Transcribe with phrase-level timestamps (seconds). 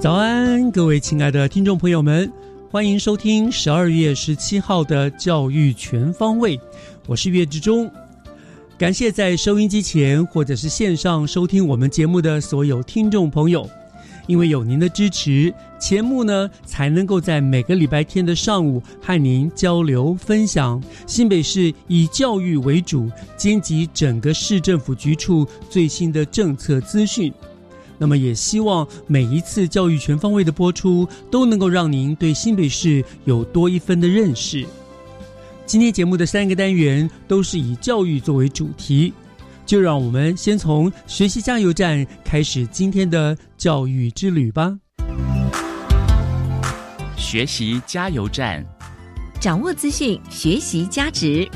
[0.00, 2.32] 早安，各位亲爱的听众朋友们，
[2.70, 6.58] 欢迎收听十二月十七号的教育全方位，
[7.08, 7.90] 我是岳志忠。
[8.78, 13.68] 感谢在收音机前或者是线上收听我们节目的所有听众朋友，
[14.28, 27.32] 因为有您的支持，节目呢才能够在每个礼拜天的上午和您交流分享新北市以教育为主，兼及整个市政府局处最新的政策资讯。
[27.98, 34.64] 那么也希望每一次教育全方位的播出，都能够让您对新北市有多一分的认识。
[35.66, 39.12] 今天节目的三个单元都是以教育作为主题，
[39.66, 44.78] 就让我们先从学习加油站开始今天的教育之旅吧。
[47.16, 48.64] 学习加油站，
[49.40, 51.46] 掌握资讯，学习加值。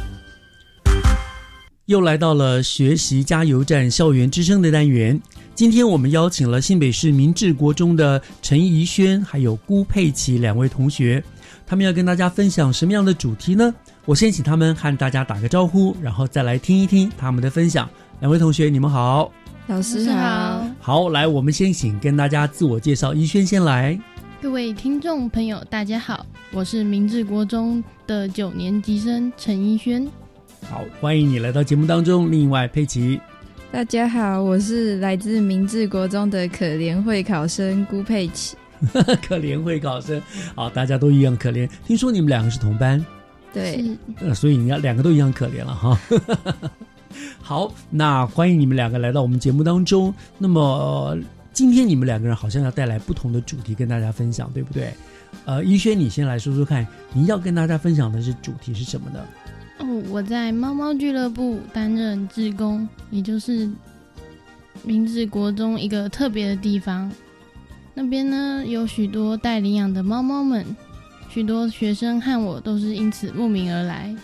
[1.87, 5.21] 又来到了学习加油站校园之声的单元。
[5.53, 11.23] 今天我们邀请了新北市明治国中的陈怡轩还有辜佩琪两位同学，
[11.67, 13.75] 他们要跟大家分享什么样的主题呢？
[14.05, 17.91] 我先请他们和大家打个招呼，然后再来听一听他们的分享。
[18.21, 19.33] 两位同学，你们好。
[19.67, 23.13] 老师好，好，来，我们先请跟大家自我介绍。
[23.13, 23.99] 怡轩先来。
[24.41, 30.09] 各位听众朋友，大家好，我是明治国中的九年级生陈怡轩。
[30.69, 32.31] 好，欢迎你来到节目当中。
[32.31, 33.21] 另外，佩奇。
[33.71, 38.57] 大家好，我是来自明治国中的可怜会考生辜佩奇。
[39.27, 40.21] 可怜会考生，
[40.55, 41.69] 好，大家都一样可怜。
[41.87, 43.05] 听说你们两个是同班，
[43.53, 43.85] 对，
[44.17, 45.99] 呃，所以你要两个都一样可怜了哈。
[47.41, 50.13] 好，那欢迎你们两个来到我们节目当中。
[50.39, 51.19] 那么、呃
[51.53, 54.91] 今天你们两个人好像要带来不同的主题跟大家分享，对不对？
[55.45, 59.21] 呃，依轩，你先来说说看，你要跟大家分享的是主题是什么呢？
[59.83, 63.69] 哦，我在猫猫俱乐部担任志工，也就是
[64.85, 67.11] 明治国中一个特别的地方。
[67.95, 70.65] 那边呢有许多待领养的猫猫们，
[71.29, 74.15] 许多学生和我都是因此慕名而来。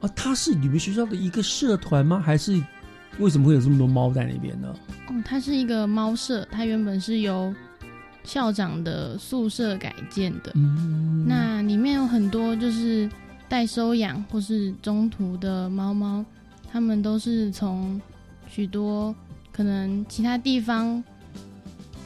[0.00, 2.20] 哦，它是你们学校的一个社团吗？
[2.20, 2.60] 还是
[3.18, 4.74] 为什么会有这么多猫在那边呢？
[5.08, 7.54] 哦，它是一个猫舍，它原本是由
[8.24, 10.52] 校长的宿舍改建的。
[10.54, 13.08] 嗯，那里面有很多就是
[13.48, 16.24] 待收养或是中途的猫猫，
[16.70, 18.00] 他们都是从
[18.48, 19.14] 许多
[19.52, 21.02] 可能其他地方，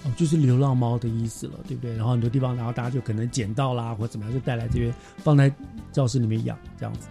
[0.04, 1.96] 哦，就是流浪猫的意思了，对不对？
[1.96, 5.52] 然后很多地方，然后大家就可能捡到啦，或者怎么样，就带来这边放在
[5.92, 7.08] 教室里面养，这样子，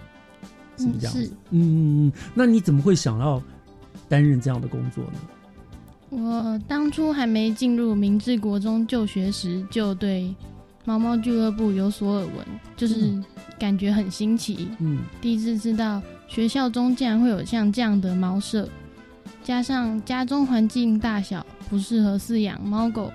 [0.77, 1.33] 是不是这样子？
[1.51, 2.13] 嗯嗯嗯。
[2.33, 3.41] 那你怎么会想要
[4.07, 5.19] 担任这样的工作呢？
[6.11, 10.33] 我当初还没进入明治国中就学时，就对
[10.89, 12.33] 猫猫俱乐部有所耳闻，
[12.75, 13.23] 就是嗯
[13.59, 14.69] 感觉很新奇。
[14.79, 18.67] 嗯，第一次知道学校中竟然会有像这样的猫舍，
[19.43, 23.11] 加上家中环境大小不适合饲养猫狗，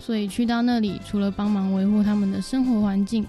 [0.00, 3.24] 所以去到那里除了帮忙维护他们的生活环境，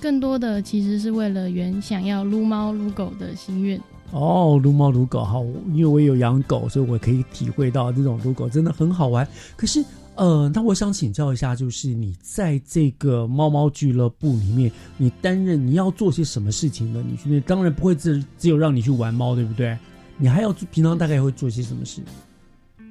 [0.00, 3.78] 更多的其实是为了圆想要撸猫撸狗的心愿。
[4.12, 5.44] 哦，撸猫撸狗好，
[5.74, 9.28] 因为我也有养狗，所以我可以体会到这种撸狗真的很好玩。
[9.58, 9.84] 可是，
[10.16, 17.04] 呃，那我想请教一下，就是你在这个猫猫俱乐部里面，你担任你要做些什么事情呢？
[17.06, 19.76] 你去那当然不会只只有让你去玩猫，对不对？
[20.16, 22.00] 你还要平常大概会做些什么事？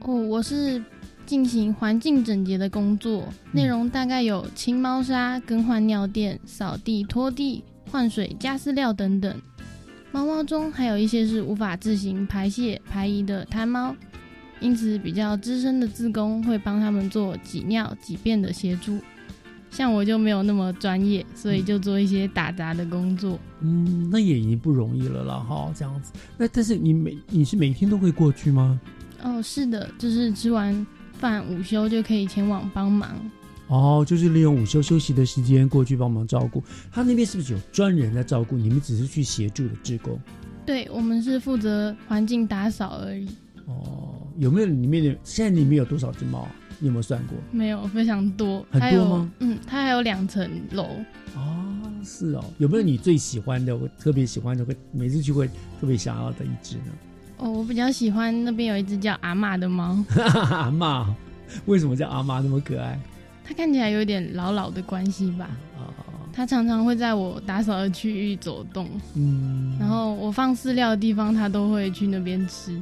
[0.01, 0.80] 哦，我是
[1.25, 9.36] 进行环境整洁的工作，内容大概有清猫砂、更换尿垫、扫地、拖地、换水、加饲料等等。
[10.12, 13.95] 猫猫中还有一些是无法自行排泄排遗的贪猫，
[14.60, 19.00] 因此比较资深的志工会帮他们做挤尿、挤便的协助。
[19.72, 23.38] 像我就没有那么专业，所以就做一些打杂的工作。
[23.60, 26.13] 嗯，那也已经不容易了啦，哈，这样子。
[26.38, 28.80] 那但是你每你是每天都会过去吗？
[29.22, 33.10] 哦，是的，就是吃完饭午休就可以前往帮忙。
[33.68, 36.63] 哦，就是利用午休休息的时间过去帮忙照顾。
[36.90, 38.56] 他那边是不是有专人在照顾？
[38.56, 40.18] 你们只是去协助的职工？
[40.66, 43.28] 对，我们是负责环境打扫而已。
[43.66, 45.16] 哦，有没有里面的？
[45.24, 46.52] 现在里面有多少只猫啊？
[46.80, 47.38] 你有没有算过？
[47.52, 48.66] 没有，非常多。
[48.70, 49.32] 很多吗？
[49.40, 50.84] 嗯，它还有两层楼。
[51.36, 51.74] 哦，
[52.04, 52.44] 是哦。
[52.58, 53.76] 有没有你最喜欢的？
[53.76, 55.48] 我特别喜欢的，会每次去会
[55.80, 56.84] 特别想要的一只呢？
[57.38, 60.04] 哦，我比较喜欢那边有一只叫阿妈的猫，
[60.52, 61.16] 阿妈，
[61.66, 63.00] 为什么叫阿妈那么可爱？
[63.44, 65.50] 它看起来有点老老的关系吧。
[65.78, 65.94] 哦，
[66.34, 72.78] 它常常会在我打扫的区域走动，嗯，然后我放饲料的地方，它都会去那边吃。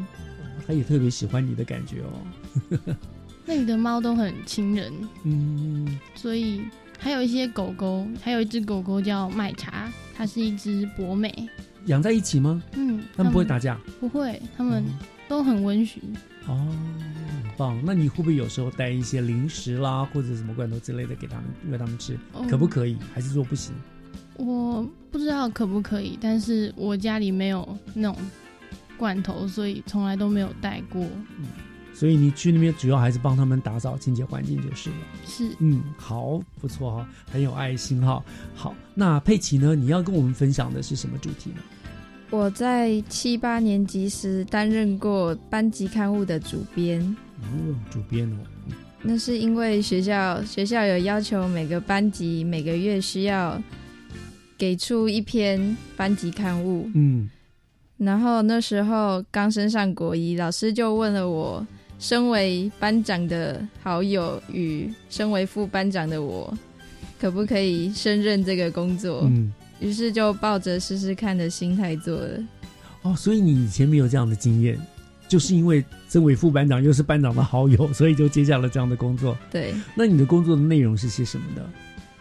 [0.65, 2.95] 他也特别喜欢你的感觉哦。
[3.45, 4.93] 那里的猫都很亲人，
[5.23, 6.61] 嗯，所以
[6.97, 11.49] 还有一些狗狗，还有一只狗狗叫麦茶，它是一只博美。
[11.87, 12.63] 养在一起吗？
[12.73, 13.77] 嗯，他们不会打架？
[13.99, 14.85] 不会，它们
[15.27, 16.01] 都很温驯。
[16.47, 16.55] 哦，
[17.43, 17.77] 很棒。
[17.85, 22.17] 那你会不会有时候带一些零食啦，或者什么罐头之类的给他们喂他们吃？
[22.31, 22.95] 哦可不可以？
[23.13, 23.73] 还是说不行？
[24.37, 28.17] 我不知道可不可以，但是我家里没有那种
[28.97, 31.05] 罐头，所以从来都没有带过。
[31.93, 34.95] 所以你去那边主要还是帮他们打扫清洁环境就是了。
[35.27, 38.23] 是，嗯，好，不错哈，很有爱心哈。
[38.55, 39.75] 好，那佩奇呢？
[39.75, 41.57] 你要跟我们分享的是什么主题呢？
[42.31, 46.99] 我在七八年级时担任过班级刊物的主编，
[47.41, 48.37] 哦，主编哦，
[49.03, 53.61] 那是因为学校学校有要求每个班级每个月需要
[54.57, 57.29] 给出一篇班级刊物，嗯
[58.03, 61.65] 然后那时候刚升上国一，老师就问了我，
[61.97, 66.53] 身为班长的好友与身为副班长的我，
[67.19, 69.21] 可不可以胜任这个工作？
[69.23, 72.43] 嗯，于是就抱着试试看的心态做了。
[73.03, 74.77] 哦，所以你以前没有这样的经验，
[75.29, 79.37] 就是因为身为副班长又是班长的好友，所以就接下了这样的工作。
[79.49, 81.61] 对，那你的工作的内容是些什么呢？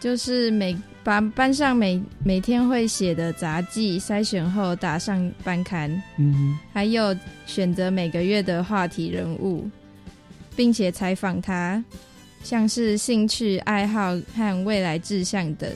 [0.03, 7.15] 就是每把班上每每天会写的杂记筛选后打上班刊，嗯还有
[7.45, 9.65] 选择每个月的话题人物，
[10.57, 11.81] 并且采访他，
[12.43, 15.69] 像是兴趣爱好和未来志向等。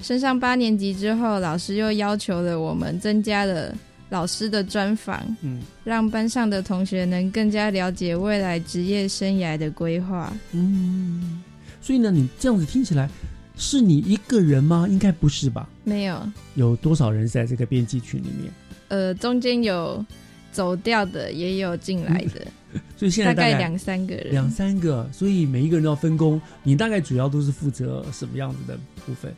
[0.00, 3.74] 升上八年级之后，老师又要求了我们增加了
[4.08, 10.32] 老师的专访，嗯让班上的同学能更加了解未来职业生涯的规划。
[10.52, 11.42] 嗯，
[11.80, 13.10] 所以呢，你这样子听起来，
[13.56, 14.86] 是你一个人吗？
[14.88, 15.68] 应该不是吧？
[15.84, 16.20] 没有，
[16.54, 18.52] 有多少人在这个编辑群里面？
[18.88, 20.04] 呃，中间有
[20.50, 22.46] 走掉的，也有进来的，
[22.96, 24.30] 所以现在大概两三个人。
[24.30, 26.40] 两三个，所以每一个人都要分工。
[26.62, 29.34] 你大概主要都是负责什么样子的部分？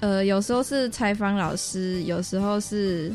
[0.00, 3.14] 呃，有时候是采访老师，有时候是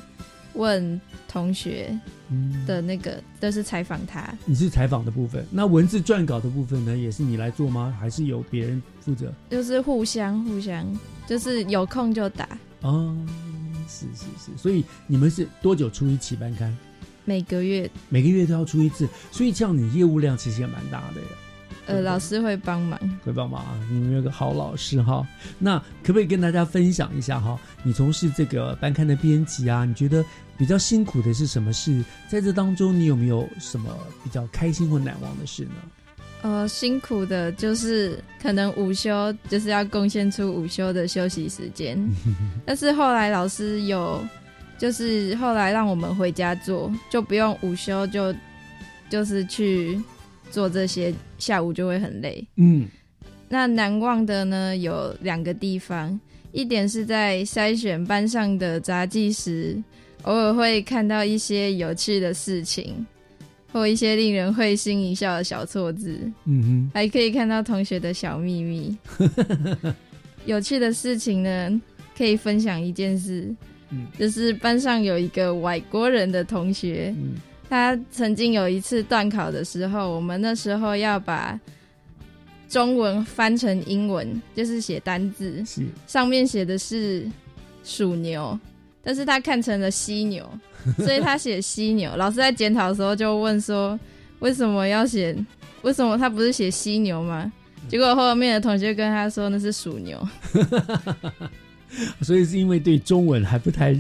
[0.56, 1.98] 问同学
[2.30, 4.34] 嗯，的那个，都是采访他。
[4.46, 7.96] 你是采访的部分，那文字撰稿的部分呢，也是你来做吗？
[8.00, 9.32] 还是由别人负责？
[9.50, 10.86] 就是互相互相，
[11.28, 12.48] 就是有空就打，
[12.82, 13.16] 哦，
[13.88, 16.76] 是是是，所以你们是多久出一期班刊？
[17.26, 21.28] 每个月每个月都要出一次，所以这样你业务量其实也蛮大的耶。
[21.88, 23.00] 呃老师会帮忙。
[23.24, 23.80] 会帮忙啊！
[23.90, 25.26] 你们有个好老师哈，
[25.60, 27.60] 那可不可以跟大家分享一下哈？
[27.84, 30.24] 你从事这个班刊的编辑啊，你觉得
[30.58, 32.04] 比较辛苦的是什么事？
[32.30, 33.90] 在这当中，你有没有什么
[34.24, 35.72] 比较开心或难忘的事呢？
[36.42, 41.98] 呃，辛苦的就是可能午休就是要贡献出午休的休息时间，
[42.66, 44.24] 但是后来老师有，
[44.78, 48.36] 就是后来让我们回家做，就不用午休就
[49.10, 50.00] 就是去
[50.52, 52.46] 做这些，下午就会很累。
[52.58, 52.88] 嗯
[53.48, 56.20] 那难忘的呢有两个地方，
[56.52, 59.82] 一点是在筛选班上的杂技时，
[60.24, 63.06] 偶尔会看到一些有趣的事情，
[63.72, 66.20] 或一些令人会心一笑的小错字。
[66.46, 68.98] 嗯还可以看到同学的小秘密。
[70.46, 71.82] 有趣的事情呢，
[72.18, 73.54] 可以分享一件事，
[73.92, 77.36] 嗯就是班上有一个外国人的同学，，嗯
[77.70, 81.60] 他曾经有一次段考的时候，我们那时候要把
[82.70, 85.64] 中文翻成英文，就是写单字，
[86.08, 87.30] 上面写的是
[87.84, 88.58] 属牛，
[89.04, 90.50] 但是他看成了犀牛，
[90.98, 92.16] 所以他写犀牛。
[92.18, 94.00] 老师在检讨的时候就问说，
[94.40, 95.36] 为什么要写？
[95.84, 97.52] 为什么他不是写犀牛吗？
[97.88, 100.28] 结果后面的同学跟他说那是属牛。
[102.22, 103.94] 所以是因为对中文还不太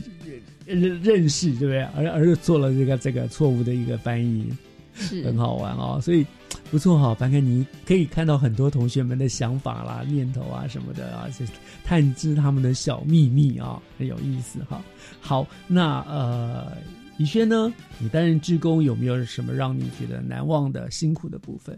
[0.66, 1.82] 认认识，对不对？
[1.96, 4.52] 而而做了这个这个错误的一个翻译。
[4.98, 6.00] 是很好玩哦。
[6.02, 6.26] 所以
[6.72, 11.46] 不错哈、凡哥，你可以看到很多同学们的想法啦、念头啊什么的啊，是
[11.84, 14.82] 探知他们的小秘密啊，很有意思哈。
[15.20, 16.78] 好，那呃，
[17.18, 17.74] 怡轩呢？
[18.00, 21.78] 你担任志工有没有什么让你觉得难忘的辛苦的部分？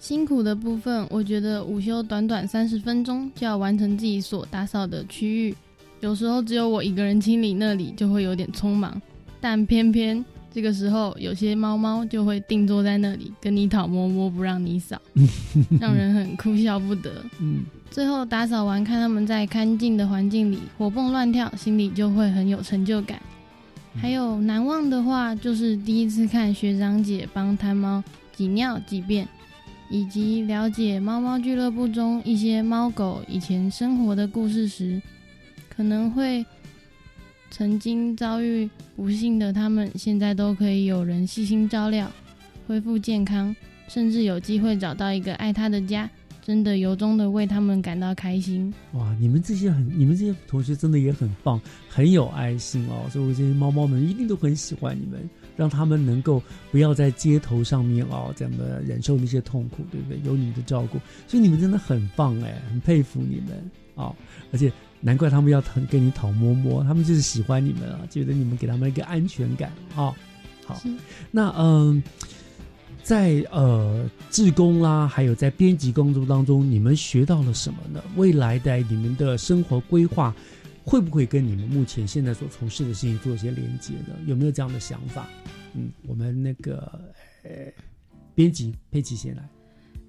[0.00, 5.54] 辛苦的部分，我觉得午休短短三十分钟就要完成自己所打扫的区域，
[6.04, 9.00] 有时候只有我一个人清理那里就会有点匆忙，
[9.40, 15.00] 但偏偏这个时候有些猫猫就会定坐在那里跟你讨摸摸，不让你扫，
[15.80, 17.10] 让人很哭笑不得。
[17.40, 23.18] 嗯，最后打扫完，看他们在干净的环境里活蹦乱跳，心里就会很有成就感。
[23.96, 28.04] 还有难忘的话，就是第一次看学长姐帮贪猫
[28.36, 29.26] 挤尿挤便，
[29.88, 35.00] 以及了解猫猫俱乐部中一些猫狗以前生活的故事时，
[35.76, 36.44] 可能会
[37.50, 42.10] 曾经遭遇不幸的他们，现在都可以有人细心照料，
[42.66, 43.54] 恢复健康，
[43.88, 46.08] 甚至有机会找到一个爱他的家。
[46.46, 48.70] 真的由衷的为他们感到开心。
[48.92, 53.08] 哇，你们这些很，你们这些同学真的也很棒，很有爱心哦。
[53.10, 55.26] 所以我这些猫猫们一定都很喜欢你们，
[55.56, 60.20] 让他们能够不要在街头上面哦，怎么忍受那些痛苦，对不对？
[60.22, 64.14] 有你们的照顾，所以你们真的很棒哎，很佩服你们哦。
[64.52, 64.70] 而且
[65.04, 70.14] 难怪他们要疼跟你讨摸摸，他们就是喜欢你们啊，觉得你们给他们一个安全感啊、哦。
[70.64, 70.80] 好，
[71.30, 72.02] 那嗯。
[73.02, 78.02] 在呃，志工啦，还有在编辑工作当中，你们学到了什么呢？
[78.16, 80.34] 未来的你们的生活规划，
[80.82, 84.14] 会不会跟你们目前现在所从事的事情做一些连接呢？
[84.26, 85.28] 有没有这样的想法？
[85.74, 86.98] 嗯，我们那个
[87.42, 87.50] 呃，
[88.34, 89.46] 编辑佩奇先来。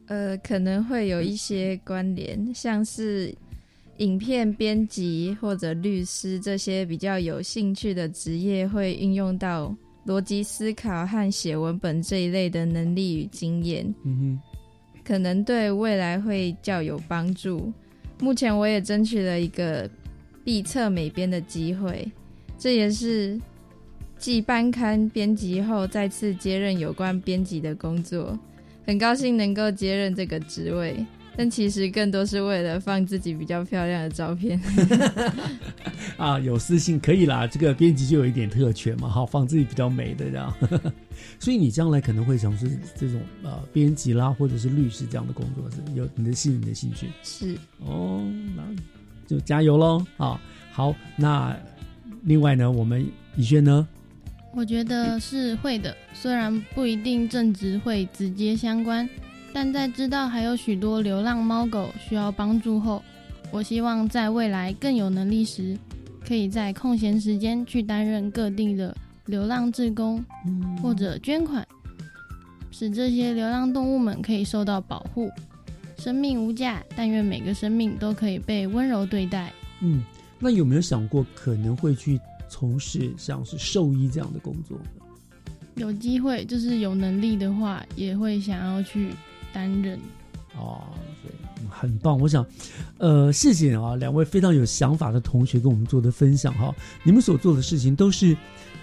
[0.05, 3.35] 呃，可能会有一些关联，像是
[3.97, 9.75] 影片编辑或者律师这些比较有兴趣的职业，会运用到。
[10.05, 14.59] 逻辑思考和写文本这一类的能力与经验，嗯哼，
[15.03, 17.73] 可能对未来会较有帮助。
[18.19, 19.89] 目前我也争取了一个
[20.43, 22.07] 毕测美编的机会，
[22.55, 23.41] 这也是
[24.19, 28.37] 继班刊编辑后再次接任有关编辑的工作，
[28.85, 31.03] 很高兴能够接任这个职位。
[31.37, 34.59] 但其实更多是为了放自己比较漂亮的照片。
[36.17, 40.53] 啊，有私信可以啦，这个编辑就有一点特权嘛，好放自己比较美的这样。
[41.39, 48.23] 所以你将来可能会从事这种呃编辑啦，或者是律师这样的工作，是有你的兴你的兴趣是哦，
[48.55, 48.63] 那
[49.27, 50.39] 就加油喽啊！
[50.71, 51.57] 好，那
[52.23, 53.87] 另外呢，我们怡轩呢？
[54.53, 59.09] 我觉得是会的，虽然不一定正职会直接相关。
[59.55, 63.01] 但在知道还有许多流浪猫狗需要帮助后，
[63.51, 65.77] 我希望在未来更有能力时，
[66.27, 68.93] 可以在空闲时间去担任各地的
[69.27, 70.21] 流浪志工，
[70.83, 71.65] 或者捐款，
[72.69, 75.31] 使这些流浪动物们可以受到保护。
[75.97, 79.53] 生命无价，但愿每个生命都可以被温柔对待。
[79.79, 80.03] 嗯，
[80.37, 82.19] 那有没有想过可能会去
[82.49, 84.77] 从事像是兽医这样的工作？
[85.75, 89.11] 有机会，就是有能力的话，也会想要去。
[89.55, 89.97] 担任
[90.57, 90.83] 哦，
[91.23, 91.31] 对，
[91.69, 92.19] 很棒。
[92.19, 92.45] 我想，
[92.97, 96.75] 呃，谢谢啊，两位非常有想法的同学跟我们做的分享哈。
[97.03, 98.35] 你们所做的事情都是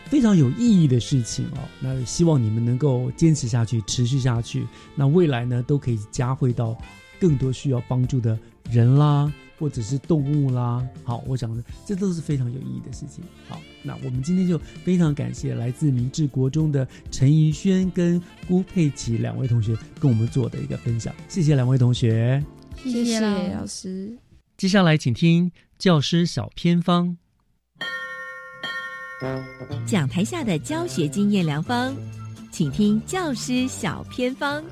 [0.06, 1.58] 非常有意义的事情哦。
[1.78, 4.66] 那希望你们能够坚持下去，持续下去。
[4.94, 6.74] 那未来呢，都可以加惠到
[7.20, 8.38] 更多需要帮助的
[8.70, 9.30] 人啦。
[9.62, 13.22] 或者是动物啦，好，我想这都是非常有意义的事情。
[13.48, 22.42] 好，那我们今天就非常感谢来自明治国中的陈怡轩跟辜佩琪两位同学跟我们做的一个分享，谢谢两位同学，
[22.82, 24.18] 谢谢老师。
[24.56, 27.16] 接下来请听教师小偏方，
[29.86, 31.94] 讲台下的教学经验良方，
[32.50, 34.64] 请听教师小偏方。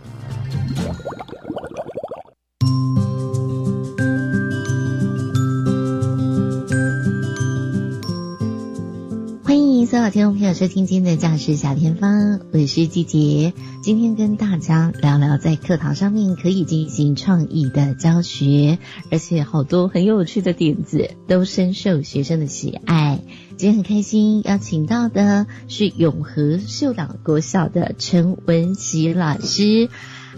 [10.11, 13.53] 所有听众朋友收听今天的教师小偏方，我是季杰。
[13.81, 18.81] 今天跟大家聊聊在课堂上面可以进行创意的教学，
[19.13, 23.21] 而且好多很有趣的点子都深受学生的喜爱。
[23.57, 29.89] 今天很开心邀请到的是永和秀朗国小的陈文琪老师。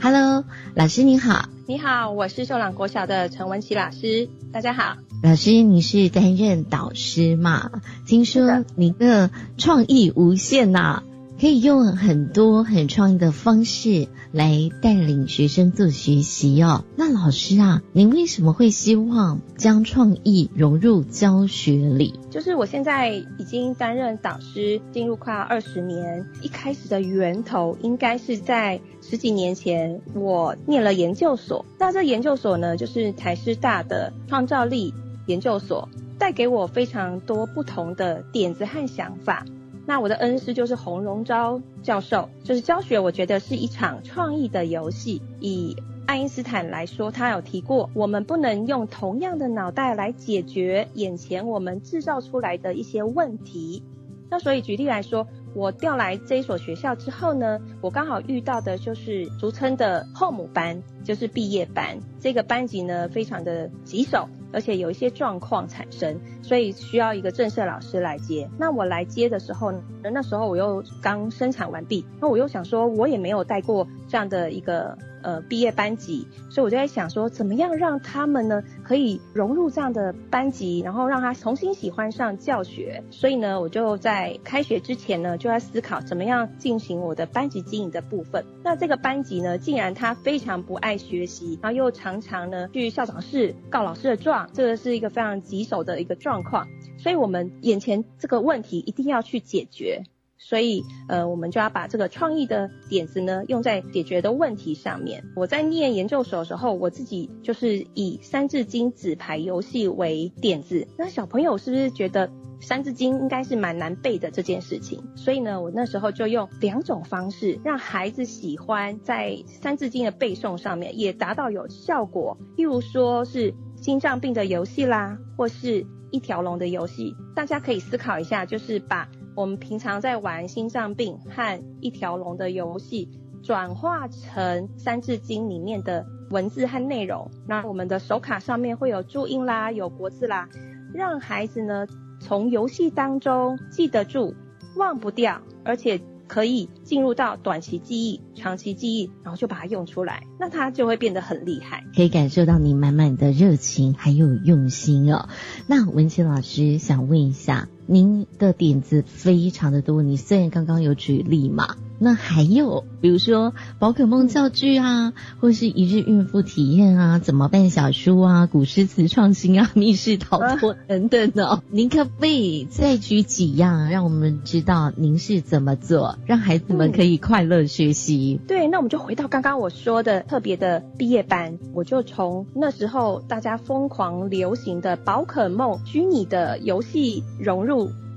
[0.02, 1.49] Hello，老师您好。
[1.67, 4.29] 你好，我是秀朗国小的陈文琪老师。
[4.52, 7.71] 大家好，老师，你是担任导师嘛？
[8.09, 11.02] 听说你的创意无限呐、啊，
[11.41, 16.85] 可以用很多很创意的方式来带领学生做学习哦。
[16.97, 22.19] 那老师啊，您为什么会希望将创意融入教学里？
[22.29, 26.26] 就是我现在已经担任导师，进入快要二十年。
[26.43, 31.64] 一开始的源头应该是在十几年前，我念了研究所。
[31.79, 34.93] 那这研究所呢，就是台师大的创造力
[35.26, 35.88] 研究所，
[36.19, 39.45] 带给我非常多不同的点子和想法。
[39.85, 45.21] 那我的恩师就是洪荣昭教授，就是教学，我觉得是一场创意的游戏。
[45.41, 45.76] 以
[46.07, 53.83] 爱因斯坦来说，他有提过，我们不能用同样的脑袋来解决眼前我们制造出来的一些问题。
[54.31, 61.99] 那所以举例来说，我调来这一所学校之后呢，我刚好遇到的就是俗称的后母班，就是毕业班。
[62.21, 64.29] 这个班级呢，非常的棘手。
[64.52, 68.49] 而且有一些状况产生，所以需要一个正式老师来接。
[68.59, 74.97] 那我来接的时候，那时候我又刚生产完毕，那我又想说，我也没有带过这样的一个。
[75.23, 83.02] 呃，毕业班级，所以我就在想说，怎么样让他们呢可以融入这样的班级，然后让他重新喜欢上教学。
[83.11, 88.45] 所以呢，我就在开学之前呢，就在思考怎么样进行我的班级经营的部分。
[88.62, 96.67] 那这个班级呢，竟然他非常不爱学习，然后又常常呢去校长室告老师的状，这个是一个非常棘手的一个状况。
[96.99, 100.02] 所以我们眼前这个问题一定要去解决。
[100.44, 105.25] 所以，呃，我们就要把这个创意的点子呢，用在解决的问题上面。
[105.37, 110.87] 我在念研究所的时候，我自己就是以三字经纸牌游戏为点子。
[110.99, 112.28] 那小朋友是不是觉得
[112.61, 115.02] 三字经应该是蛮难背的这件事情？
[115.14, 122.37] 所以呢，我那时候就用两种方式，让孩子喜欢在三字经的背诵上面也达到有效果。
[122.56, 129.08] 例如说是心脏病的游戏啦，或是一条龙的游戏，大家可以思考一下，就是把。
[129.34, 133.08] 我们平常在玩心脏病和一条龙的游戏，
[133.42, 137.30] 转化成三字经里面的文字和内容。
[137.46, 140.48] 那我们的手卡上面会有注音啦，有国字啦，
[140.92, 141.86] 让孩子呢
[142.20, 144.34] 从游戏当中记得住，
[144.76, 151.84] 忘不掉，而且可以进入到短期记忆、长期记忆，然后就把它用出来，那他就会变得很厉害。
[151.97, 155.28] 可以感受到你满满的热情还有用心哦。
[155.66, 157.68] 那文琪老师想问一下。
[157.86, 178.40] 您的点子非常的多，你虽然刚刚有举例嘛，那还有比如说宝可梦教具啊，或是一日孕妇体验啊，怎么办小书啊，古诗词创新啊，密室逃脱等等哦，您可不可以再举几样，让我们知道您是怎么做，让孩子们可以快乐学习？
[178.47, 187.72] 对，那我们就回到刚刚我说的特别的毕业班，我就从那时候大家疯狂流行的宝可梦虚拟的游戏融入。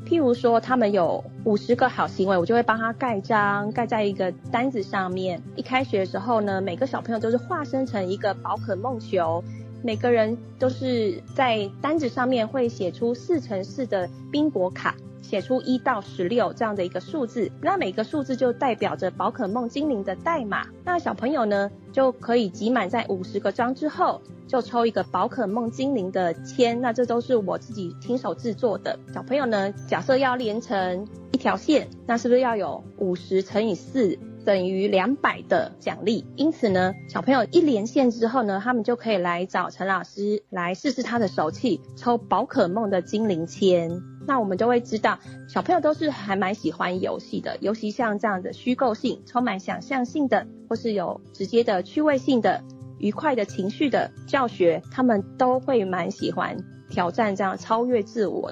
[0.08, 5.42] 譬如说，他们有五十个好行为，我就会帮他盖章，盖在一个单子上面。
[5.56, 9.44] 一开学的时候呢，每个小朋友都是化身成一个宝可梦球，
[9.84, 14.96] 每个人都是在单子上面会写出四乘四的宾果卡。
[15.28, 20.68] 写出一到十六这样的一个数字，那每个数字就代表着宝可梦精灵的代码。
[20.84, 26.80] 那小朋友呢，就可以集满在五十个章之后，就抽一个宝可梦精灵的签。
[26.80, 29.00] 那这都是我自己亲手制作的。
[29.14, 36.24] 小朋友呢，假设要连成一条线，那是不是要有五十乘以四等于两百的奖励？
[36.36, 44.04] 因此呢，小朋友一连线之后呢，他们就可以来找陈老师来试试他的手气，抽宝可梦的精灵签。
[44.28, 52.64] 那我们就会知道，小朋友都是还蛮喜欢游戏的，尤其像这样的虚构性、充满想象性的，或是有直接的趣味性的、
[52.98, 56.58] 愉快的情绪的教学，他们都会蛮喜欢
[56.90, 58.52] 挑战这样超越自我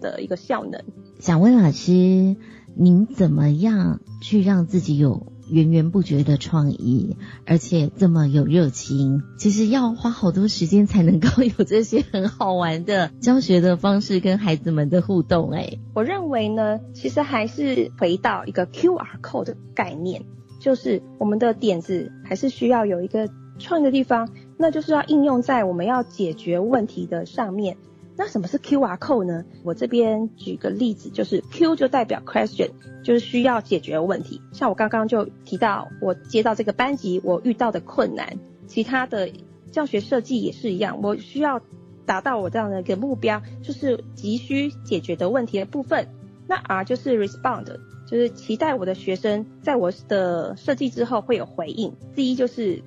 [0.00, 0.82] 的一个效能。
[1.18, 2.36] 想问老师，
[2.74, 5.31] 您怎么样去让自己有？
[5.48, 15.50] 源源不绝的创意，而且这么有热情，其实要花好多时间才能够有这些很好玩的教学的方式跟孩子们的互动。
[15.50, 20.24] 哎，我认为呢，其实还是回到一个 QR code 的概念，
[20.60, 23.28] 就是我们的点子还是需要有一个
[23.58, 27.76] 创意的地方，那就是要应用在我们要解决问题的上面。
[28.16, 29.44] 那什么是 QR code 呢？
[29.64, 32.70] 我这边举个例子，就是 Q 就代表 question，
[33.02, 34.40] 就是需要解决问题。
[34.52, 39.30] 像我刚刚就提到，我接到这个班级，我遇到的困难，其他的
[39.70, 41.60] 教学设计也是一样，我需要
[42.04, 46.08] 达到我这样的一个目标，就是急需解决的问题的部分。
[46.46, 47.64] 那 R 就是 respond，
[48.06, 51.94] 就是期待我的学生在我的设计之后会有回应。
[52.14, 52.82] 第一就是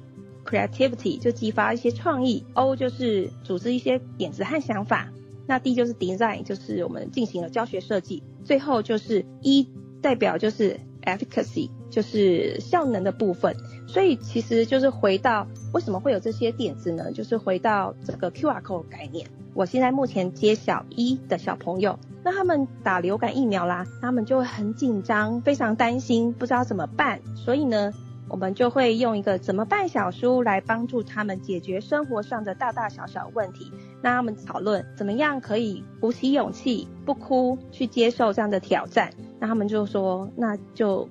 [0.45, 2.45] creativity，就激发一些创意。
[2.53, 5.09] O 就是组织一些点子和想法。
[5.47, 8.23] 那 D 就是 design，就是我们进行了教学设计。
[8.43, 9.67] 最后就是 E
[10.01, 13.55] 代表就是 efficacy，就是效能的部分。
[13.87, 17.11] 所以其实就是回到为什么会有这些点子呢？
[17.11, 19.27] 就是回到这个 QR code 概念。
[19.53, 27.21] 我现在目前接小一的小朋友，那他们打流感疫苗啦，他们就很紧张，非常担心，不知道怎么办。
[27.35, 27.93] 所以呢，
[28.35, 33.71] 我们就会用一个怎么办小书来帮助他们解决生活上的大大小小问题。
[34.01, 39.09] 那他们讨论怎么样可以鼓起勇气，不哭，去接受这样的挑战。
[39.39, 41.07] 那他们就说，那就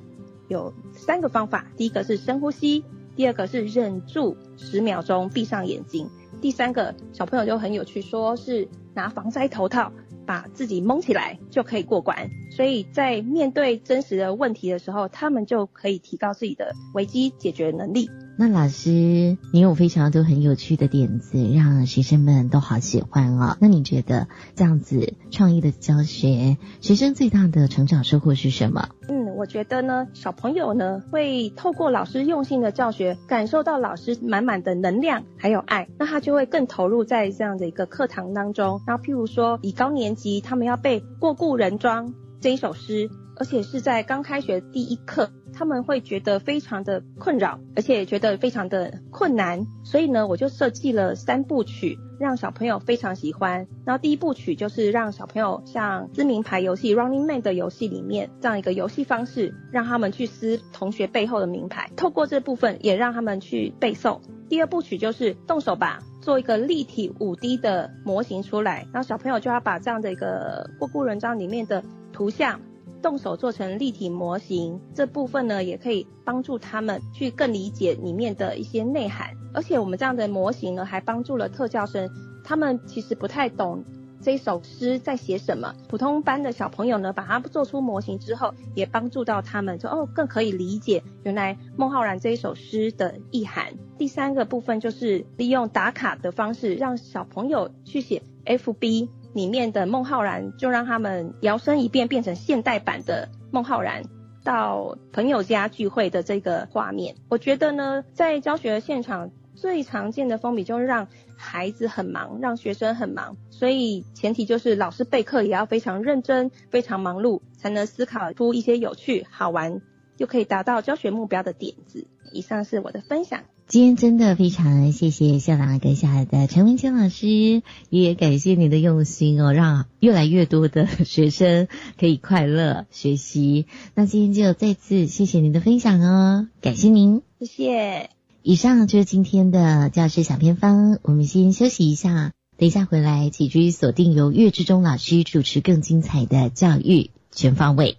[0.49, 2.85] 有三个方法：第一个是深呼吸，
[3.17, 6.07] 第二个是忍住十秒钟，闭上眼睛。
[6.43, 9.91] 第三个小朋友就很有趣，说是拿防灾头套
[10.27, 18.11] 把自己蒙起来就可以过关，所以在面对真实的问题的时候，他们就可以提高自己的危机解决能力。
[18.37, 23.57] 那老师，你有非常多很有趣的点子，让学生们都好喜欢哦。
[23.61, 28.89] 那你觉得这样子创意的教学，学生最大的成长收获是什么？
[29.09, 38.81] 嗯，我觉得呢，小朋友呢会透过老师用心的教学，感受到老师满满的能量还有爱，那他就会更投入在这样的一个课堂当中。
[38.87, 42.09] 然后譬如说，以高年级他们要背《过故人庄》
[42.41, 43.11] 这一首诗。
[43.37, 49.67] 而且是在刚开学第一课，他们会觉得非常的困扰，而且觉得非常的困难。
[49.83, 53.67] 所以呢，我就设计了三部曲，让小朋友非常喜欢。
[53.85, 61.91] 然后第一部曲就是让小朋友像知名牌游戏 Running Man 的游戏里面这样一个游戏方式，让他们去撕同学背后的名牌。
[61.97, 64.21] 透过这部分，也让他们去背诵。
[64.49, 68.87] 第二部曲就是动手吧，做一个立体五 D 的模型出来。
[68.93, 72.61] 然后小朋友就要把这样的一个过故人章里面的图像。
[73.05, 79.29] 动手做成立体模型，这部分呢也可以帮助他们去更理解里面的一些内涵。
[79.53, 82.11] 而且我们这样的模型呢，还帮助了特教生，
[82.43, 83.85] 他们其实不太懂
[84.23, 85.75] 这首诗在写什么。
[85.87, 93.75] 普通班的小朋友呢，把它做出模型之后，也帮助到他们，就哦更可以理解原来孟浩然这一首诗的意涵。
[93.99, 99.11] 第三个部分就是利用打卡的方式，让小朋友去写 FB。
[99.35, 104.05] 里面的孟浩然就让他们摇身一变变成现代版的孟浩然，
[104.43, 107.17] 到朋友家聚会的这个画面。
[107.29, 113.37] 我觉得呢，在教学现场最常见的风笔就是让孩子很忙，让学生很忙。
[113.51, 119.81] 所以前提就是老师备课也要非常认真、非常忙碌，才能思考出一些有趣、好玩
[120.17, 122.07] 又可以达到教学目标的点子。
[122.33, 123.43] 以上是我的分享。
[123.67, 131.67] 今天真的非常谢谢校长跟下来的陈文清老师，也感谢你的用心哦，让越来越多的学生
[131.99, 133.67] 可以快乐学习。
[133.95, 138.11] 那今天就再次谢谢您的分享哦，感谢您，谢谢。
[138.43, 147.97] 以上就是今天的教师小偏方，我们先休息一下，等一下回来继续锁定由岳志忠老师主持更精彩的教育全方位。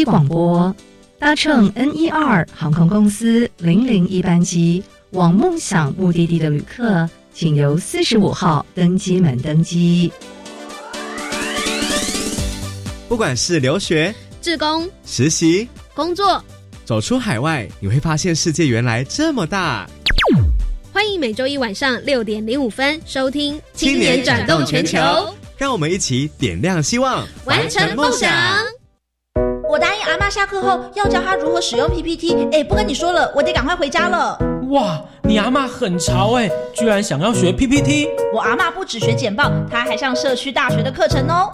[0.00, 0.74] 机广播，
[1.18, 10.10] 搭乘 N 一二航空公司零零一班机往梦想目的地的旅客，请由四十五号登机门登机。
[13.10, 16.42] 不管是留学、志工、实习、工作，
[16.86, 19.86] 走出海外，你会发现世界原来这么大。
[20.94, 24.96] 欢迎每周一晚上六点零五分收听《青年转动全球》，
[25.58, 28.30] 让我们一起点亮希望，完成梦想。
[29.70, 34.36] 我答应阿妈下课后要教她如何使用 PPT，哎，不跟你说了，我得赶快回家了。
[34.70, 38.08] 哇，你阿妈很潮哎，居然想要学 PPT。
[38.34, 41.48] 我阿妈不只学简报，她还上社区大学的课程哦。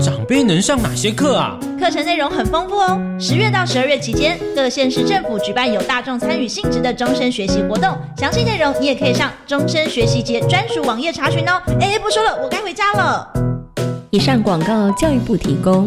[0.00, 1.58] 长辈能上哪些课啊？
[1.78, 2.98] 课程内容很丰富哦。
[3.20, 11.60] 十月到十二月期间，各县市政府举办有大众参与性质的终身学习活动，详细内容你也可以上终身学习节专属网页查询哦。
[11.82, 13.30] 哎，不说了，我该回家了。
[14.08, 15.86] 以上广告，教育部提供。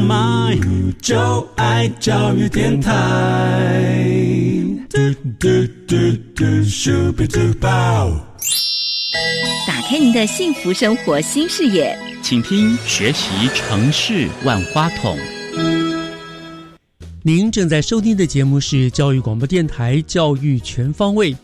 [0.00, 4.02] mind，就爱教育电台
[4.88, 4.98] 嘟
[5.38, 5.48] 嘟
[5.86, 5.96] 嘟
[6.34, 6.44] 嘟
[7.12, 7.66] 嘟嘟。
[9.68, 15.16] 打开您的幸福生活新视野，请听学习城市万花筒。
[17.22, 21.34] 您正在收听的节目是教育广播电台《教育全方位》，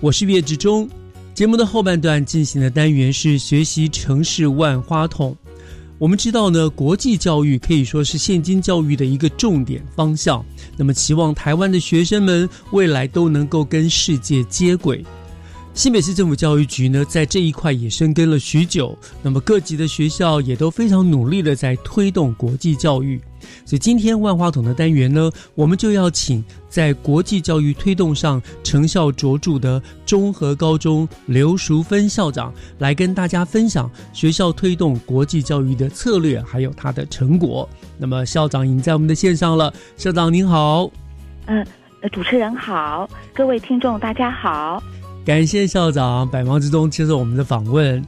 [0.00, 0.88] 我是岳志忠。
[1.34, 5.36] 节目的后半段进行的单元是学习城市万花筒。
[6.04, 10.44] 我们知道呢，国际教育可以说是现今教育的一个重点方向。
[10.76, 15.02] 那么，期望台湾的学生们未来都能够跟世界接轨。
[15.72, 18.94] 新北市政府教育局呢，在这一块也深耕了许久。
[19.22, 23.18] 那么，各级的学校也都非常努力的在推动国际教育。
[23.64, 37.68] 所以，今天万花筒的单元呢，我们就要请在国际教育推动上成效卓著的中和高中刘淑芬校长来跟大家分享学校推动国际教育的策略，还有他的成果。
[37.96, 39.72] 那么，校长已经在我们的线上了。
[39.96, 40.90] 校长您好，
[41.46, 41.64] 嗯，
[42.12, 44.82] 主持人好，各位听众大家好，
[45.24, 48.04] 感谢校长百忙之中接受我们的访问。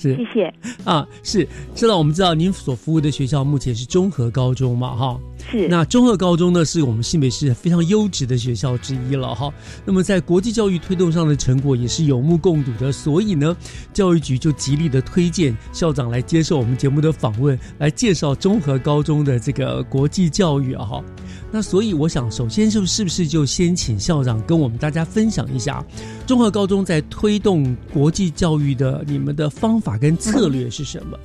[0.00, 5.68] 是，谢谢啊，是，知道我们知道您所服务的学校目前是中和高中嘛，哈，是。
[5.68, 9.52] 那中和高中呢，是我们新北市非常优质的学校之一了，哈。
[9.84, 13.54] 那么在国际教育推动上的成果也是有目共睹的，所以呢，
[13.92, 21.04] 教育局就极力的推荐校长来接受我们节目的访问，来介绍中和高中的这个国际教育啊，哈。
[21.52, 25.84] 那所以我想，首先就是不是就先请校长跟我们大家分享一下，
[26.26, 31.18] 中和高中在推动国际教育的你们的方法跟策略是什么？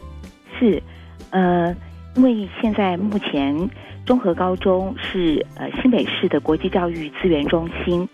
[0.59, 0.81] 是，
[1.29, 1.75] 呃，
[2.15, 3.69] 因为现在目前
[4.03, 8.07] 中和高中是呃新北市的国际教育资源中心，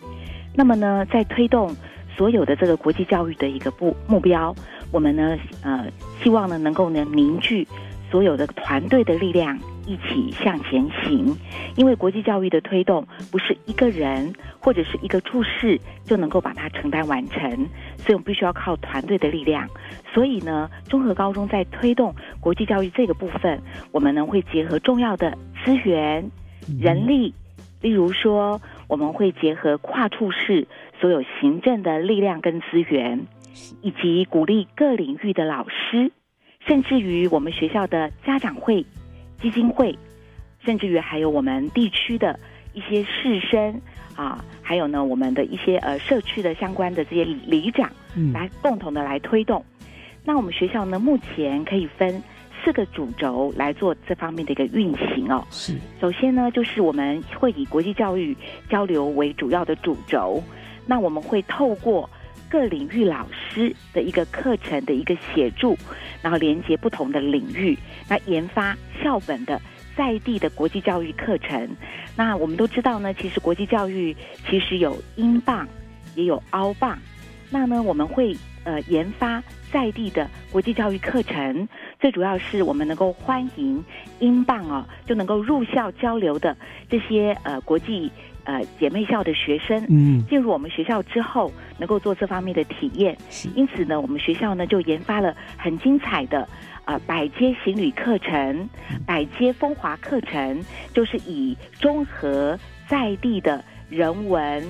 [0.54, 1.74] 那么呢，在推动
[2.17, 4.54] 所有的这个国际教育的一个目目标，
[4.91, 5.86] 我们呢呃
[6.21, 7.65] 希望呢能够呢凝聚
[8.12, 9.58] 所有的团队的力量。
[9.92, 11.36] 一起向前行，
[11.76, 17.52] 因为国际教育的推动不是一个人或者是一个处事就能够把它承担完成，
[17.98, 19.68] 所以我们必须要靠团队的力量。
[20.14, 26.32] 所以呢，综合高中在推动国际教育这个部分，我们呢会结合重要的资源、
[26.80, 27.34] 人力，
[27.82, 30.66] 例如说我们会结合跨处室
[31.02, 33.28] 所有行政的力量跟资源，
[33.82, 36.14] 以及鼓励各领域的老师，
[36.66, 38.86] 甚至于我们学校的家长会。
[39.42, 39.98] 基金会，
[40.64, 42.40] 甚至于还有我们地区的
[42.74, 43.74] 一些士绅
[44.16, 47.92] 啊，还有呢我们的一些呃社区的相关的这些里长，
[48.34, 49.64] 来共同的来推动。
[50.24, 52.22] 那我们学校呢，目前可以分
[52.64, 55.44] 四个主轴来做这方面的一个运行哦。
[55.50, 58.38] 是，首先呢，就是我们会以国际教育
[58.70, 60.42] 交流为主要的主轴。
[60.86, 62.08] 那我们会透过
[62.52, 65.78] 各领域老师的一个课程的一个协助，
[66.22, 67.78] 然后连接不同的领域，
[68.10, 69.60] 那研发校本的
[69.96, 71.70] 在地的国际教育课程。
[72.18, 74.14] 那我们都知道呢，其实国际教育
[74.50, 75.66] 其实有英镑，
[76.14, 77.00] 也有澳镑。
[77.50, 78.36] 那呢，我们会
[78.66, 81.68] 呃研发在地的国际教育课程，
[82.02, 83.82] 最主要是我们能够欢迎
[84.20, 86.56] 英镑哦，就能够入校交流的
[86.90, 88.12] 这些呃国际
[88.52, 93.18] 呃姐妹校的学生，嗯进入我们学校之后，能够做这方面的体验。
[93.56, 96.48] 因此呢，我们学校呢就研发了很精彩的
[96.86, 98.70] 呃百街行旅课程、
[99.06, 100.62] 百街风华课程，
[100.94, 104.62] 就是以综合在地的人文、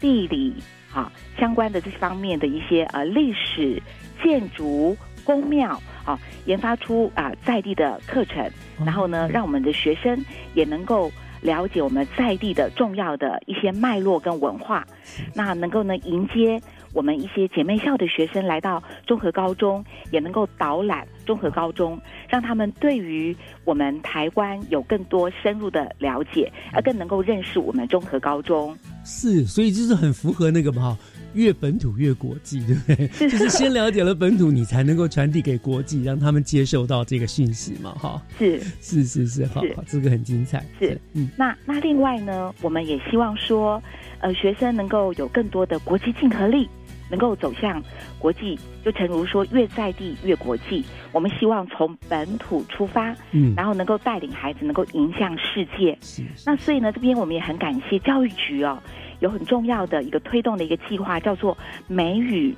[0.00, 0.54] 地理。
[0.94, 3.82] 啊，相关的这方面的一些呃历史、
[4.22, 14.86] 建筑、宫庙啊，研发出啊在地的课程，然后呢，让我们的学生也能够了解我们在地的重要的一些脉络跟文化，
[15.34, 16.60] 那能够呢迎接
[16.92, 28.76] 我们一些姐妹校的学生来到综合高中，也能够导览综合高中，让他们对于我们台湾有更多深入的了解，而更能够认识我们综合高中。
[29.04, 30.98] 是，所以就是很符合那个嘛，
[31.36, 33.08] 越本土越国际， 对不对？
[33.28, 38.20] 就是先了解了本土，你才能够传递给国际，让他们接受到这个讯息嘛，哈。
[38.38, 40.64] 是是是是，好，好这个很精彩。
[40.80, 43.80] 是，嗯，那那另外呢，我们也希望说，
[44.20, 46.68] 呃，学生能够有更多的国际竞合力，
[47.10, 47.82] 能够走向
[48.18, 48.58] 国际。
[48.84, 50.84] 就诚如说，越在地越国际。
[51.10, 55.98] 我们希望从本土出发，嗯，然后能够带领孩子能够迎向世界。
[56.44, 58.80] 那所以呢，这边我们也很感谢教育局哦，
[59.20, 62.54] 有很重要的一个推动的一个计划，叫做美语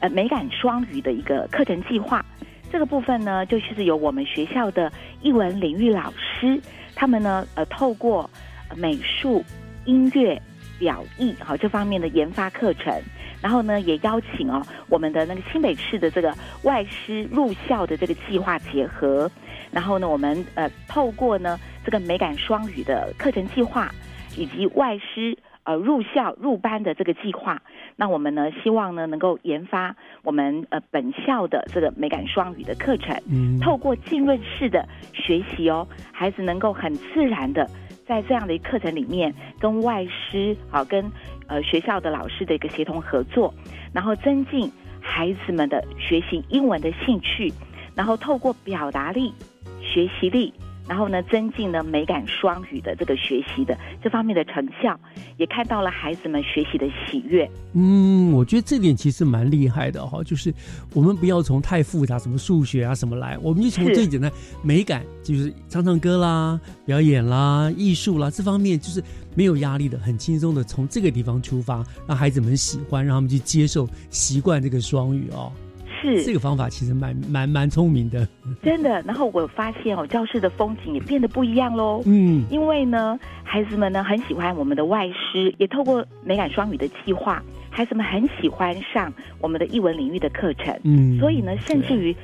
[0.00, 2.24] 呃美感双语的一个课程计划。
[2.70, 4.92] 这个部分呢，就是由我们学校的
[5.22, 6.60] 译文领域老师，
[6.94, 8.28] 他们呢呃透过
[8.76, 9.42] 美术、
[9.86, 10.40] 音乐、
[10.78, 12.92] 表意好这方面的研发课程。
[13.40, 19.30] 然后呢，也邀请哦我们的那个新北市的这个外师入校的这个计划结合，
[19.70, 23.94] 然后呢，我们呃透过呢这个美感双语的课程计划，
[24.36, 25.38] 以及外师
[25.68, 27.60] 呃入校入班的这个计划，
[27.94, 37.68] 那我们呢希望呢能够研发我们呃本校的这个美感双语的课程，嗯，透过浸润式的学习哦，孩子能够很自然的。
[38.06, 41.04] 在这样的一课程里面，跟外师啊跟
[41.46, 43.52] 呃学校的老师的一个协同合作，
[43.92, 47.52] 然后增进孩子们的学习英文的兴趣，
[47.94, 49.34] 然后透过表达力、
[49.82, 50.54] 学习力，
[50.88, 54.98] 然后呢增进了美感双语的这个学习的这方面的成效，
[55.36, 57.48] 也看到了孩子们学习的喜悦。
[57.74, 60.52] 嗯，我觉得这点其实蛮厉害的哈，就是
[60.94, 69.02] 我们不要从太复杂什么数学啊什么来，我们就从最简单美感，就是唱唱歌啦、表演啦、艺术啦这方面，就是
[69.34, 75.52] 没有压力的，很轻松的从这个地方出发，让孩子们喜欢，让他们去接受、习惯这个双语哦。
[76.00, 78.26] 是这个方法其实蛮蛮蛮聪明的，
[78.62, 79.02] 真的。
[79.02, 82.02] 然后我发现哦，教室的风景也变得不一样喽。
[82.06, 90.78] 嗯，因为呢，孩子们呢很喜欢我们的外师，也透过美感双语的计划，孩子们很喜欢上我们的译文领域的课程。
[90.84, 92.14] 嗯，所以呢，甚至于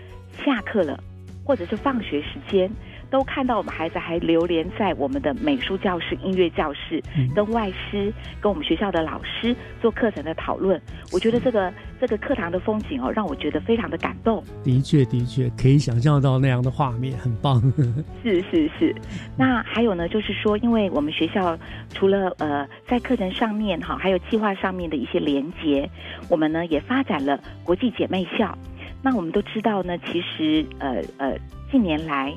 [0.45, 0.99] 下课了，
[1.45, 2.71] 或者是放学时间。
[3.15, 7.01] 都看到我们孩子还流连在我们的美术教室、音乐教室，
[7.33, 10.83] 跟外师、跟我们学校的老师做课程的讨论。
[11.13, 14.43] 我觉得这个这个课堂的风景哦，让我觉得非常的感动。
[14.65, 17.63] 的确，的确可以想象到那样的画面，很棒。
[18.25, 18.93] 是是是。
[19.39, 21.57] 那还有呢，就是说，因为我们学校
[21.91, 25.89] 除了呃在课程上面哈，还有计划上面的一些连接，
[26.29, 28.59] 我们呢也发展了国际姐妹校。
[29.03, 31.39] 那我们都知道呢，其实呃呃
[31.71, 32.35] 近年来。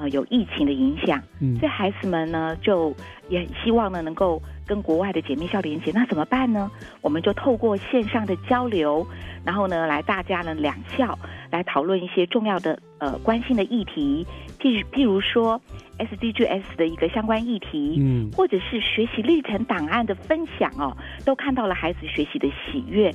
[0.00, 2.94] 呃，有疫情的影响，嗯，所以孩子们呢，就
[3.28, 5.92] 也希望呢，能够跟国外的姐妹校连接。
[5.94, 6.70] 那怎么办呢？
[7.02, 9.06] 我们就透过线上的交流，
[9.44, 11.18] 然后呢，来大家呢两校
[11.50, 14.26] 来讨论一些重要的呃关心的议题，
[14.60, 15.60] 譬譬如说
[15.98, 23.12] SDGs 的一个相关议题，嗯，或者是学习历程档案的分享哦，都看到了孩子学习的喜悦。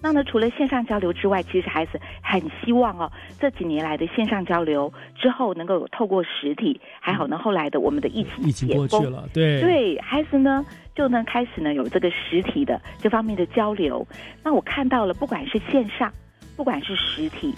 [0.00, 6.80] 那呢，除了线上交流之外，其实孩子很希望哦，这几年来的线上交流之后，能够透过实体。
[7.00, 10.64] 还好呢，后来的我们的疫情疫情过去了，对对，孩子呢
[10.94, 14.06] 就能开始呢有这个实体的这方面的交流。
[14.42, 16.12] 那我看到了，不管是线上，
[16.56, 17.54] 不管是实体，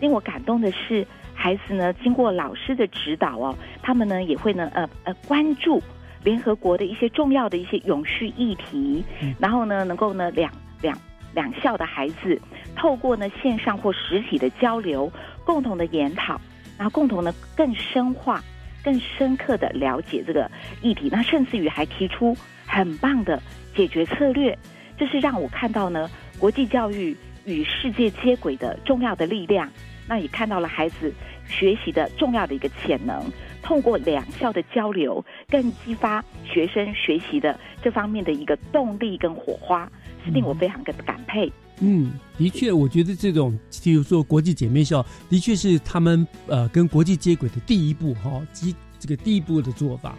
[0.00, 1.06] 令我感动的是，
[1.40, 5.82] 孩子呢经过老师的指导哦，他们呢也会呢呃呃关注
[6.22, 9.02] 联合国的一些重要的一些永续议题，
[9.38, 10.96] 然后呢能够呢两两。
[11.32, 12.42] 两校的孩子
[12.74, 15.08] 透过呢线上或实体的交流，
[15.44, 16.40] 共同的研讨，
[16.76, 18.42] 然后共同的更深化、
[18.82, 20.50] 更深刻的了解这个
[20.82, 21.08] 议题。
[21.08, 22.36] 那甚至于还提出
[22.66, 23.40] 很棒的
[23.76, 24.58] 解决策略，
[24.98, 29.70] 这是让我看到呢国际教育与世界接轨的重要的力量。
[30.10, 31.14] 那也看到了孩子
[31.46, 33.22] 学习的重要的一个潜能，
[33.62, 39.88] 通过两校的交流，更激发学生学习的这方面的一个动力跟火花，
[40.24, 41.50] 是令我非常的感佩。
[41.78, 50.16] 嗯，的确，我觉得这种，比如说国际姐妹校，的确是他们呃跟国际接轨的第一步哈，基这个第一步的做法。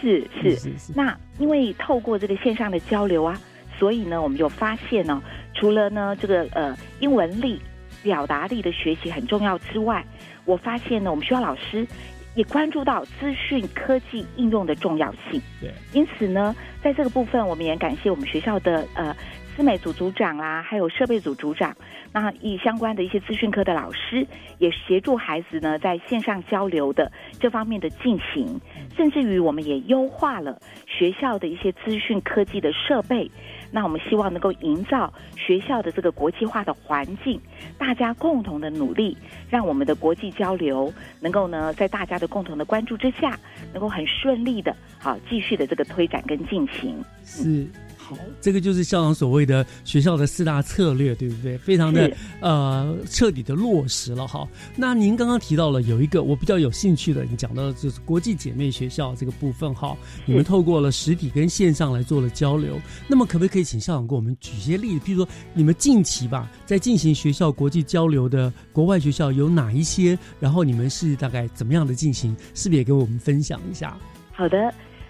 [0.00, 0.92] 是是是是。
[0.96, 3.38] 那因为透过这个线上的交流啊，
[3.78, 7.60] 所以呢，我们就发现呢，除了呢这个呃英文力。
[8.02, 10.04] 表达力的学习很重要之外，
[10.44, 11.86] 我发现呢，我们学校老师
[12.34, 15.40] 也关注到资讯科技应用的重要性。
[15.60, 19.14] 对，因此呢，在这个部分，我们也感谢我们学校的呃
[19.54, 21.76] 思美组组长啦，还有设备组组长，
[22.12, 24.26] 那以相关的一些资讯科的老师，
[24.58, 28.58] 也协助孩子呢在线上交流的这方面的进行，
[28.96, 33.30] 甚至于我们也优化了学校的一些资讯科技的设备。
[33.72, 37.40] 那我们希望能够营造学校的这个国际化的环境，
[37.78, 39.16] 大家共同的努力，
[39.48, 43.38] 让我们的国际交流能够呢，在大家的共同的关注之下，
[43.72, 47.02] 能够很顺利的，好继续的这个推展跟进行。
[47.24, 47.66] 是。
[48.40, 51.56] 这个就是校长所谓的学校的四大策略，对不对？
[51.58, 52.10] 非常的
[52.40, 54.46] 呃彻底的落实了哈。
[54.76, 59.96] 那您刚刚提到了有一个我比较有兴趣的，你讲到的就是国际姐妹学校这个部分哈。
[60.24, 65.04] 你们透过了实体跟线上来做了交流，那么可不可以请校长给我们举些例子？
[65.04, 70.18] 比如说你们近期吧，在进行学校国际交流的国外学校有哪一些？
[70.38, 72.34] 然后你们是大概怎么样的进行？
[72.54, 73.96] 是不是也给我们分享一下？
[74.32, 74.56] 好的，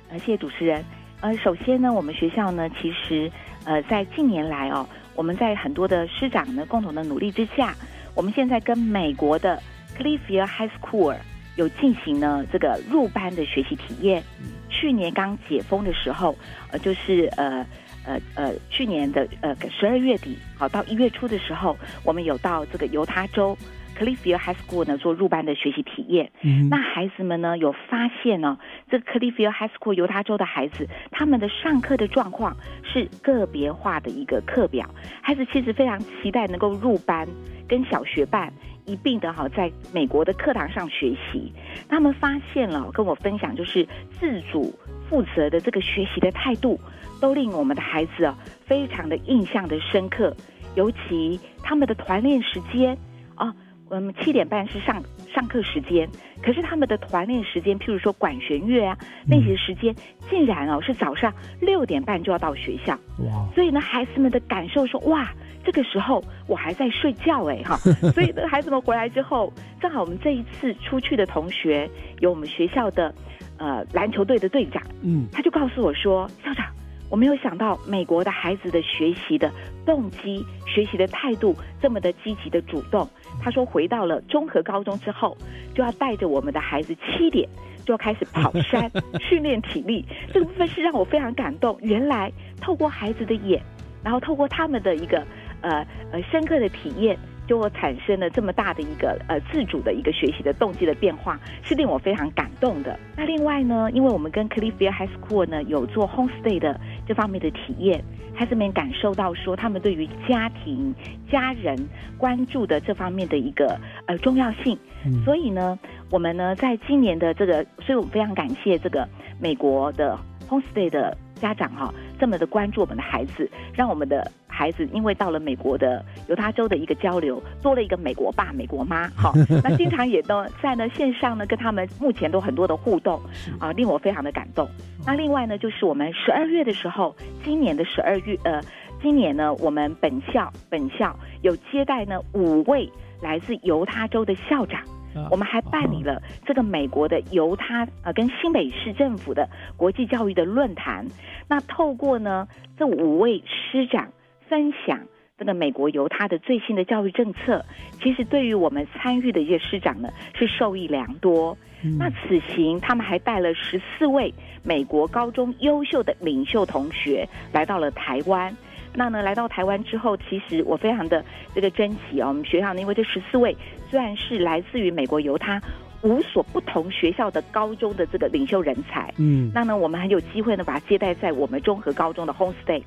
[0.09, 0.85] 呃，谢谢主持人。
[1.23, 3.31] 呃，首先呢，我们学校呢，其实
[3.65, 7.77] 呃，在近年来哦，我们在很多的师长呢共同的努力之下，
[8.13, 9.63] 我们现在跟美国的
[9.97, 11.17] Clifford High School
[11.55, 14.21] 有进行呢这个入班的学习体验。
[14.69, 16.37] 去年刚解封的时候，
[16.73, 17.65] 呃，就是呃
[18.05, 23.57] 呃呃，去年的呃十二月底，好到一月初的时候，我们有到这个犹他州。
[24.03, 26.33] Clifford High School 呢做入班的学习体验，
[26.69, 28.59] 那孩子们呢有发现呢，
[28.91, 34.89] 这个 Clifford High School 犹他州的孩子，他们的上课的状况是个别化的一个课表，
[35.23, 37.29] 孩子其实非常期待能够入班，
[37.69, 38.53] 跟小学班
[38.87, 41.53] 一并的哈，在美国的课堂上学习。
[41.89, 43.87] 他们发现了，跟我分享就是
[44.19, 44.77] 自主
[45.09, 46.81] 负责的这个学习的态度，
[47.21, 50.35] 都令我们的孩子啊非常的印象的深刻，
[50.75, 52.99] 尤其他们的团练时间
[53.37, 53.55] 啊。
[53.95, 55.03] 嗯，七点半是上
[55.35, 56.09] 上课时间，
[56.43, 59.95] 可是他们的团练时间，譬如说管弦乐啊那些时间，
[60.31, 61.31] 竟然哦是早上
[61.61, 62.95] 六点半就要到学校。
[63.19, 63.47] 哇！
[63.55, 65.31] 所以呢，孩子们的感受说，哇，
[65.63, 67.77] 这个时候我还在睡觉哎哈。
[68.15, 71.87] 所以孩子们回来之后，正好我们这一次出去的同学
[72.21, 73.15] 有我们学校的
[73.59, 76.65] 呃篮球队的队长，嗯，他就告诉我说，校长。
[77.11, 79.53] 我没有想到美国的孩子的学习的
[79.85, 83.09] 动机、学习的态度这么的积极的主动。
[83.41, 85.37] 他说，回到了综合高中之后，
[85.75, 87.49] 就要带着我们的孩子七点
[87.85, 90.05] 就要开始跑山 训练体力。
[90.33, 91.79] 这个部分是让我非常感动。
[91.83, 93.61] 原来透过孩子的眼，
[94.05, 95.27] 然后透过他们的一个
[95.61, 97.19] 呃呃深刻的体验。
[97.47, 102.99] 就产生了这么大的一个呃自主的一个学习的动机的变化，是令我非常感动的。
[103.17, 108.03] 那另外呢，因为我们跟 Clifford High School 呢有做 homestay 的这方面的体验，
[108.35, 110.95] 孩子们感受到说他们对于家庭、
[111.31, 111.77] 家人
[112.17, 114.79] 关注的这方面的一个呃重要性。
[115.25, 115.79] 所以呢，
[116.11, 119.07] 我们呢在今年的这个，所以我们非常感谢这个
[119.41, 120.19] 美国的
[120.49, 121.93] homestay 的家长哈，
[122.23, 124.31] 这么的关注我们的孩子，让我们的。
[124.55, 129.33] 孩子因为到了美国的犹他州的一个交流，多了一个美国爸、美国妈，好，
[129.65, 133.19] 那经常也都在呢线上呢跟他们目前都很多的互动
[133.59, 134.69] 啊，令我非常的感动。
[135.07, 138.61] 那另外呢，就是我们十二月的时候，今年的十二月，呃，
[139.03, 142.89] 今年呢，我们本校本校有接待呢五位
[143.23, 144.81] 来自犹他州的校长。
[145.31, 151.07] 我们还办理了这个美国的犹他呃跟新北市政府的国际教育的论坛。
[151.49, 152.47] 那透过呢
[152.79, 154.09] 这五位师长。
[154.49, 155.01] 分享
[155.39, 157.65] 这个美国犹他的最新的教育政策，
[158.03, 161.57] 其实对于我们参与的一些师长呢是受益良多。
[161.99, 168.55] 那此行他们还带了十四位美国高中优秀的领袖同学来到了台湾。
[168.95, 171.25] 那呢来到台湾之后，其实我非常的
[171.55, 173.57] 这个珍惜哦，我们学校呢因为这十四位
[173.91, 175.61] 虽然是来自于美国犹他。
[176.05, 182.83] 五所不同学校的高中的这个领袖人才，嗯，那呢，我们很有机会呢，把他接待在我们中和高中的 homestay。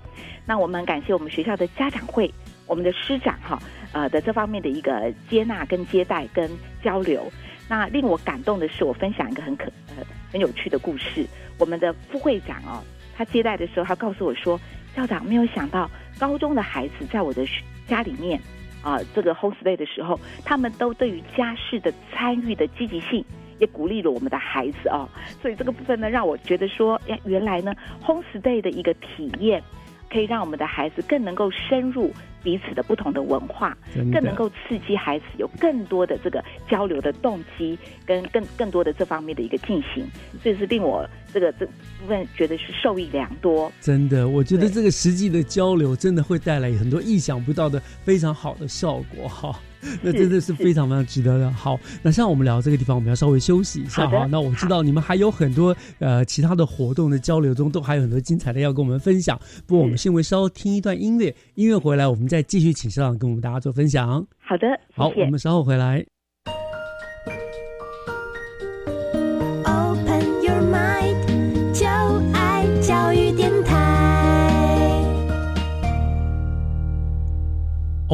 [0.45, 2.29] 那我们感谢我们学校的家长会，
[2.67, 3.57] 我们的师长哈，
[3.93, 6.51] 呃的这方面的一个接纳跟接待跟
[6.83, 7.25] 交流。
[7.69, 10.03] 那令我感动的是，我分享一个很可呃
[10.33, 11.25] 很有趣的故事。
[11.57, 12.83] 我们的副会长哦，
[13.15, 14.59] 他接待的时候，他告诉我说，
[14.95, 17.45] 校长没有想到高中的孩子在我的
[17.87, 18.39] 家里面
[18.81, 23.25] 啊，这个 homestay 的时候，他们都对于家事的参与的积极性，
[23.59, 25.09] 也鼓励了我们的孩子哦。
[25.41, 27.73] 所以这个部分呢，让我觉得说，哎，原来呢
[28.03, 29.61] homestay 的一个体验，
[30.15, 32.09] 可以让我们的孩子更能够深入。
[32.41, 33.75] 彼此的不同的文化，
[34.13, 40.05] 更能够刺激孩子有更多的这个交流的动机，跟更更多的这方面的一个进行，
[40.43, 43.71] 这是令我这个这部分觉得是受益良多。
[43.81, 49.59] 真的，我觉得这个实际的交流真的会带来很多意想不到的非常好的效果哈。
[50.01, 51.51] 那真的是非常非常值得的。
[51.51, 54.25] 好，那像我们聊这个地方，我们要稍微休息一下哈。
[54.25, 59.39] 那我知道你们还有很多呃其他的活动的交流中，都还有很多精彩的要跟我们分享。
[59.65, 64.25] 不过我们先为稍听一段音乐，音乐回来我们再继续请校长跟我们大家做分享。
[64.39, 66.14] 好的，好，我们稍后回来。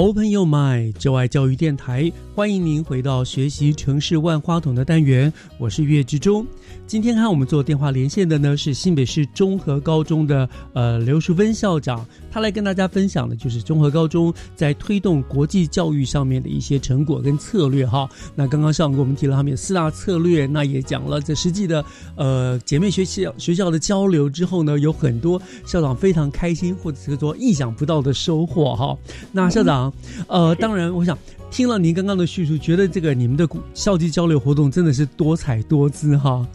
[0.02, 6.44] Open your mind，就爱教育电台，欢迎您回到学习城市万花筒的单元，我是月之中。
[6.92, 12.06] 今天和我们做电话连线的呢是新北市中和高中的呃刘淑芬校长。
[12.30, 18.10] 他来跟大家分享的，就是综合高中在推动国际教育上面的一些成果跟策略哈。
[18.36, 21.82] 那刚刚校长给我们提了他们有四大策略，那也讲了这实际的
[22.18, 28.98] 呃姐妹学校学校的交流之后呢，有很多校长非常开心或者是说意想不到的收获哈。
[29.32, 29.94] 那校长，
[30.28, 31.18] 呃，当然我想。
[31.52, 36.48] 听了您刚刚的叙述，觉得这个你们的校际交流活动真的是多彩多姿哈。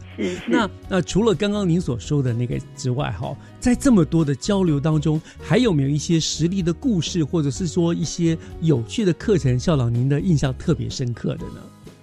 [0.48, 11.60] 那那除了刚刚您所说的那个之外哈，在这么多的交流当中，还有没有一些实例的故事，或者是说一些有趣的课程，校长您的印象特别深刻的呢？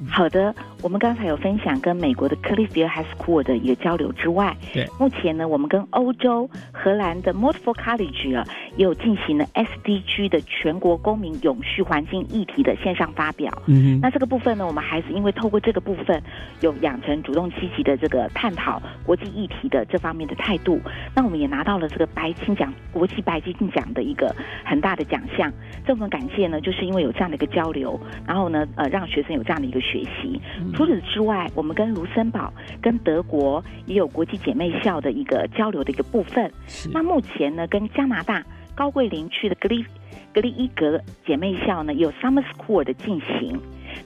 [0.09, 8.45] 好的，我们刚才有分享跟美国的 Clifford High School 的一个交流之外，对，目前呢，我们跟欧洲荷兰的 Multiple College 啊，
[8.75, 13.51] 也有进行了 SDG 的全国公民永续环境议题的线上发表。
[13.67, 16.21] 嗯那这个部分呢，我们还是因为透过这个部分，
[16.61, 20.81] 有养成主动积极的这个探讨国际议题的这方面的态度，
[21.15, 24.35] 那我们也拿到了这个白金奖国际白金奖的一个
[24.65, 25.51] 很大的奖项。
[25.85, 29.79] 这份感谢呢，就是因为有这样的一个交流，然后呢，呃，让学生有这样的一个。
[29.92, 30.41] 学习。
[30.73, 36.51] 除此之外，我们跟卢森堡、跟德国也有国际姐妹校的一个交流的一个部分。
[36.91, 39.85] 那目前呢，跟加拿大高贵林区的格里
[40.33, 43.59] 格里伊格姐妹校呢，有 Summer School 的进行。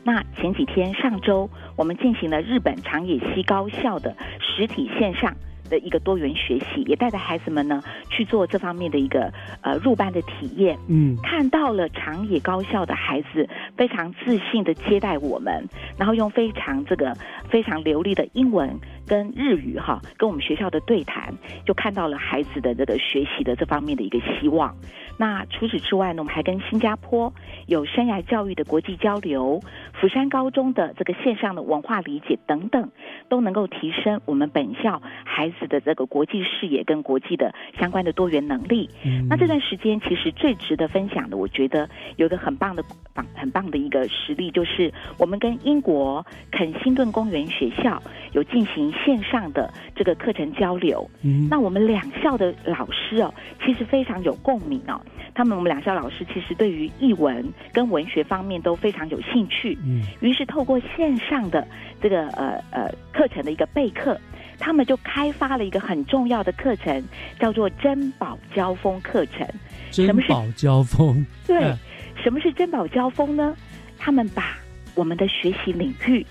[0.04, 5.34] 那前几天上周，我们进行了日本长野西高校的实体线上。
[5.68, 10.78] 的一个多元学习，也带着孩子们呢去做这方面的一个呃入班的体验。
[10.88, 17.16] 嗯，看到了长野高校的孩子非常自信的接待我们，然后用非常这个
[17.50, 21.34] 非常流利的英文跟日语哈，跟我们学校的对谈，
[21.66, 24.76] 就看到了孩子的这个学习的这方面的一个希望。
[25.18, 27.34] 那除此之外呢，我们还跟新加坡
[27.66, 29.60] 有生涯教育的国际交流，
[30.00, 32.92] 釜山高中的这个线上的文化理解等等，
[33.28, 38.90] 都能够提升我们本校孩子的这个国际视野跟国际的相关的多元能力。
[39.30, 42.84] 那这段时间其实最值得分享的，我觉得有一个很棒的
[43.14, 48.04] 棒很棒的一个实例，就是我们跟英国肯辛顿公园学校
[48.34, 51.10] 有进行线上的这个课程交流。
[51.50, 53.34] 那我们两校的老师哦，
[53.66, 55.00] 其实非常有共鸣哦。
[55.34, 61.66] 他们我们两校老师其实对于译文跟文学方面都非常有兴趣，嗯，于是透过线上的
[62.02, 64.20] 这个呃呃课程的一个备课，
[64.60, 67.04] 他们就开发了一个很重要的课程，
[67.40, 69.48] 叫做珍宝交锋课程。
[69.92, 71.74] 珍宝交锋，对，
[72.22, 73.56] 什么是珍宝交锋呢？
[73.98, 74.58] 他们把
[74.96, 76.26] 我们的学习领域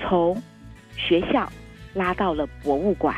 [0.00, 0.40] 从
[0.96, 1.50] 学校
[1.94, 3.16] 拉到了博物馆。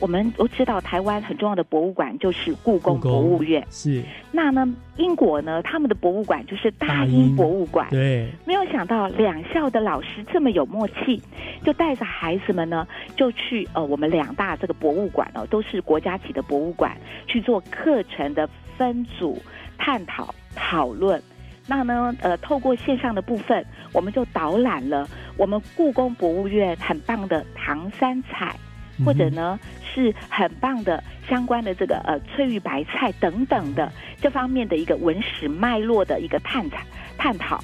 [0.00, 3.64] 我们都知道，台湾很重要的博物馆就是故宫博物院。
[3.70, 4.02] 是。
[4.30, 7.88] 那呢，英国呢，他们的博物馆就是大英博物馆。
[7.90, 8.28] 对。
[8.44, 11.20] 没有想到两校的老师这么有默契，
[11.64, 12.86] 就带着孩子们呢，
[13.16, 16.96] 就去呃我们两大这个博物馆哦，都是国家级的博物馆
[17.26, 19.40] 去做课程的分组
[19.76, 21.20] 探讨讨论。
[21.66, 28.56] 那呢，呃，透过线上的部分，我们就导览了我们故宫博物院很棒的唐三彩。
[29.04, 29.58] 或者呢，
[29.94, 36.78] 是很棒的相关的这个呃翠玉白菜等等的这方面的一个文史脉络的一个探讨
[37.16, 37.62] 探讨。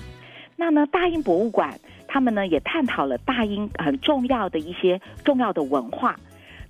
[0.56, 6.16] 那呢，大英博物馆他们呢也探讨了大英很重要的一些重要的文化。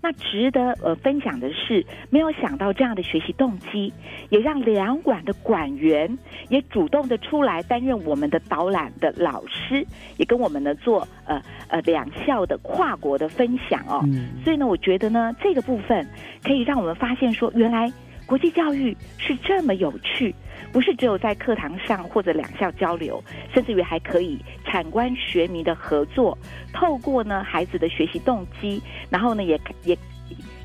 [0.05, 3.91] 那值得呃分享的是，没有想到这样的学习动机，
[4.29, 6.19] 也让两馆的馆员
[6.51, 9.83] 也主动的出来担任我们的导览的老师，
[10.19, 14.05] 也跟我们呢做呃呃两校的跨国的分享哦。
[14.45, 16.07] 所以呢，我觉得呢这个部分
[16.43, 17.91] 可以让我们发现说，原来
[18.27, 20.35] 国际教育是这么有趣，
[20.73, 23.23] 不是只有在课堂上或者两校交流，
[23.53, 26.37] 甚至于还可以产官学民的合作，
[26.73, 29.97] 透过呢孩子的学习动机，然后呢也也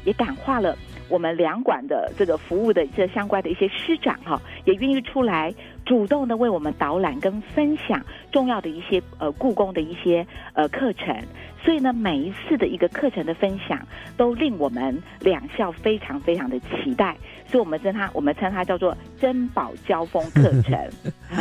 [0.05, 0.77] 也感化了。
[1.09, 5.51] 我们两馆的这个服务的这相关的一些师长哈，也愿意出来
[5.83, 7.99] 主动的为我们导览跟分享
[8.31, 11.19] 重要的一些呃故宫的一些呃课程，
[11.65, 13.81] 所以呢每一次的一个课程的分享
[14.15, 17.17] 都令我们两校非常非常的期待，
[17.49, 20.77] 所以我们称它我们称它叫做珍宝交锋课程。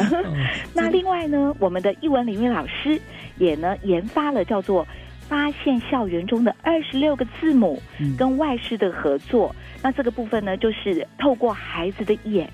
[0.74, 3.00] 那另外呢，我们的译文领域老师
[3.36, 4.86] 也呢研发了叫做。
[5.28, 7.78] 发现校园中的二十六个字母，
[8.16, 9.54] 跟外师的合作。
[9.82, 12.50] 那这个部分呢，就是透过孩子的眼，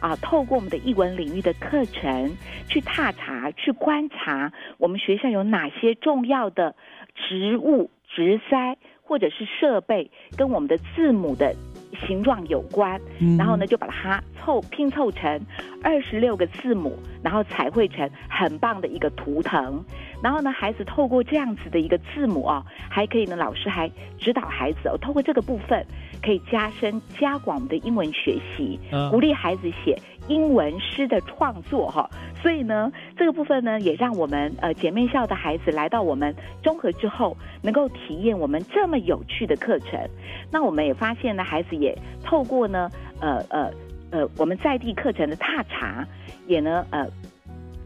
[0.00, 2.30] 啊，透过我们的译文领域的课程，
[2.68, 6.74] 去踏查、去观察我们学校有哪些重要的
[7.14, 11.56] 植物植栽，或者是设备，跟我们的字母的
[12.06, 13.00] 形状有关。
[13.38, 15.40] 然后呢，就把它凑拼凑成
[15.82, 19.84] 二十六个字母，然后彩绘成很棒的一个图腾。
[20.22, 25.86] 然后呢，孩子透过这样子的一个字母哦，还可以呢，老师还指导孩子哦，透过这个部分
[26.22, 28.78] 可以加深加广我们的英文学习，
[29.10, 29.98] 鼓励孩子写
[30.30, 32.08] 英文诗的创作哈。
[32.40, 40.00] 所以呢，这个部分呢，也让我们呃姐妹校的孩子来到我们综合之后，能够体验我们这么有趣的课程。
[40.50, 42.88] 那我们也发现呢，孩子也透过呢，
[43.20, 43.70] 呃呃
[44.10, 46.06] 呃，我们在地课程的踏查，
[46.46, 47.06] 也呢呃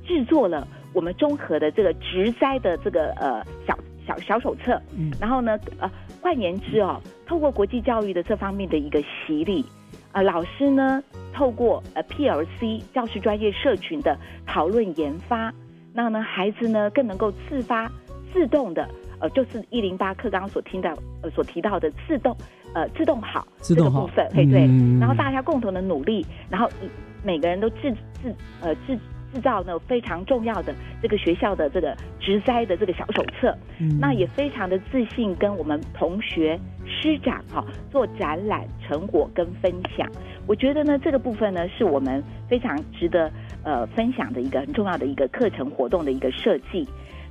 [0.07, 0.69] 制作了。
[0.93, 3.77] 我们综合的这个植栽的这个呃小
[4.07, 5.91] 小小手册，嗯，然后呢呃
[6.23, 9.65] 换言之哦，透过国际教育的这方面的一个洗礼，
[10.15, 11.03] 啊老师呢
[11.35, 15.53] 透过呃 PLC 教师专业社群的讨论研发，
[15.93, 17.91] 那呢孩子呢更能够自发
[18.33, 18.89] 自动的
[19.21, 22.35] 呃就是一零八课刚刚所听到呃所提到的自动
[22.75, 24.61] 呃自动好这个部分，对对，
[25.01, 26.69] 然后大家共同的努力，然后
[27.23, 27.93] 每个人都自
[28.23, 28.99] 自呃自。
[29.35, 30.73] 制造呢非常重要的
[31.03, 33.53] 这个学校的这个植栽的这个小手册，
[33.99, 40.09] 那也非常的自信跟我们同学师长哈做展览成果跟分享。
[40.47, 43.31] 我觉得呢这个部分呢是我们非常值得
[43.65, 46.87] 呃分享的一个很重要的一个课程活动的一个设计。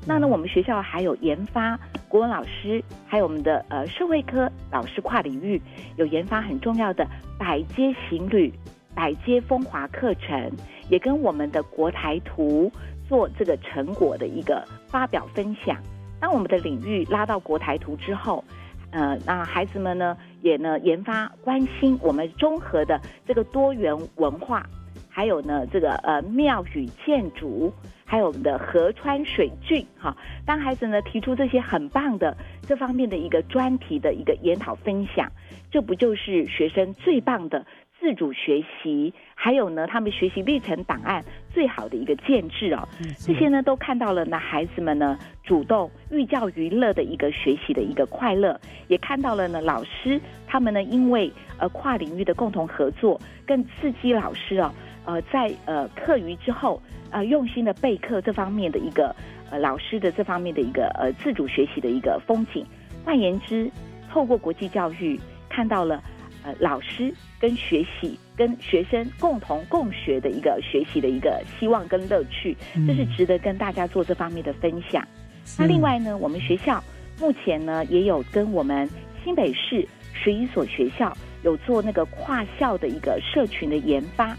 [0.05, 1.79] 那呢我们学校还有研发
[2.09, 5.61] 国文老师，还有我们的呃社会科老师跨领域
[5.95, 7.07] 有研发很重要的
[7.39, 8.51] 百街行旅、
[8.95, 10.51] 百街风华课程。
[10.89, 12.69] 也跟我们的国台图
[13.07, 15.77] 做这个成果的一个发表分享。
[16.19, 18.43] 当我们的领域拉到国台图之后，
[18.91, 24.65] 呃，那孩子们呢也呢研发关心我们综合的这个多元文化，
[25.09, 27.73] 还有呢这个呃庙宇建筑，
[28.03, 30.15] 还有我们的河川水郡哈。
[30.45, 32.35] 当孩子呢提出这些很棒的
[32.67, 35.31] 这方面的一个专题的一个研讨分享，
[35.71, 37.65] 这不就是学生最棒的？
[38.03, 41.23] 自主学习，还有呢，他们学习历程档案
[41.53, 42.85] 最好的一个建制哦，
[43.17, 54.69] 这些呢都看到了呢，孩子们呢主动寓教于乐的一个学习的一个快乐，也看到了呢老师他们呢因为呃跨领域的共同合作，更刺激老师哦，
[55.05, 59.15] 呃在呃课余之后呃用心的备课这方面的一个
[59.49, 62.65] 呃老师的这方面的一个呃自主学习的一个风景。
[63.05, 63.71] 换言之，
[64.11, 66.03] 透过国际教育看到了。
[66.43, 75.07] 呃，老师跟学习跟学生共同共学的一个学习的一个希望跟乐趣，这是值得跟大家做这方面的分享。
[75.57, 76.83] 那另外呢，我们学校
[77.19, 78.89] 目前呢也有跟我们
[79.23, 84.35] 新北市十一所学校有做那个跨校的一个社群的研发。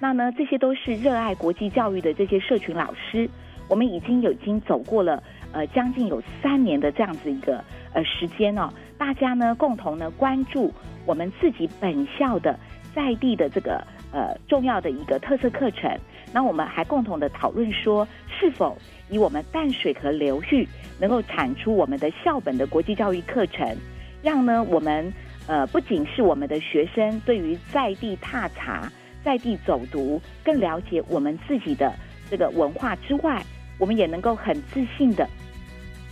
[0.00, 3.30] 那呢，这些都是热爱国际教育的这些社群老师，
[3.68, 10.72] 我们已经有已经走过了呃将近有三年的这样子一个呃时间哦，大家呢共同呢关注。
[11.06, 12.58] 我们自己本校的
[12.94, 15.90] 在地的这个呃重要的一个特色课程，
[16.32, 18.76] 那我们还共同的讨论说，是否
[19.10, 20.66] 以我们淡水河流域
[21.00, 23.76] 能够产出我们的校本的国际教育课程，
[24.22, 25.12] 让呢我们
[25.46, 28.90] 呃不仅是我们的学生对于在地踏查、
[29.24, 31.92] 在地走读更了解我们自己的
[32.30, 33.42] 这个文化之外，
[33.78, 35.28] 我们也能够很自信的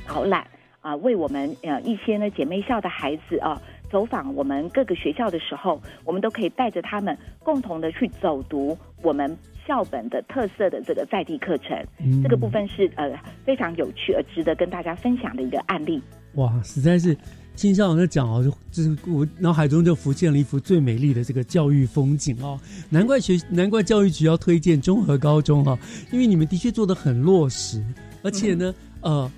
[0.07, 0.45] 导览
[0.81, 3.61] 啊，为我们呃一些呢姐妹校的孩子啊。
[3.93, 9.37] 走访我们各个学校的时候，我们都可以带着他们共同的去走读我们
[9.67, 11.77] 校本的特色的这个在地课程。
[12.01, 13.13] 嗯这个部分是呃
[13.45, 16.03] 非常有趣而值得跟大家分享的一个案例。
[16.37, 17.15] 哇，实在是
[17.55, 22.59] 青校长在讲哦，就是我脑海中就浮现了一幅最美丽的这个教育风景哦。
[22.89, 25.79] 难怪学，难怪教育局要推荐综合高中哈，
[26.11, 27.85] 因为你们的确做的很落实，
[28.23, 29.31] 而且呢，呃。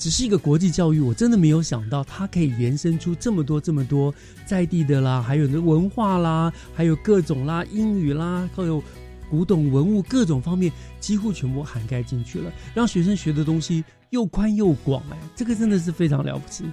[0.00, 4.12] 只是一个国际教育，我真的没有想到它可以延伸出这么多这么多
[4.46, 8.82] 在地的啦，还有文化啦，还有各种啦，英语啦，还有
[9.30, 16.64] 古董文物各种方面，几乎全部涵盖进去了，让学生学的东西又宽又广，哎，这个真的是非常了不起。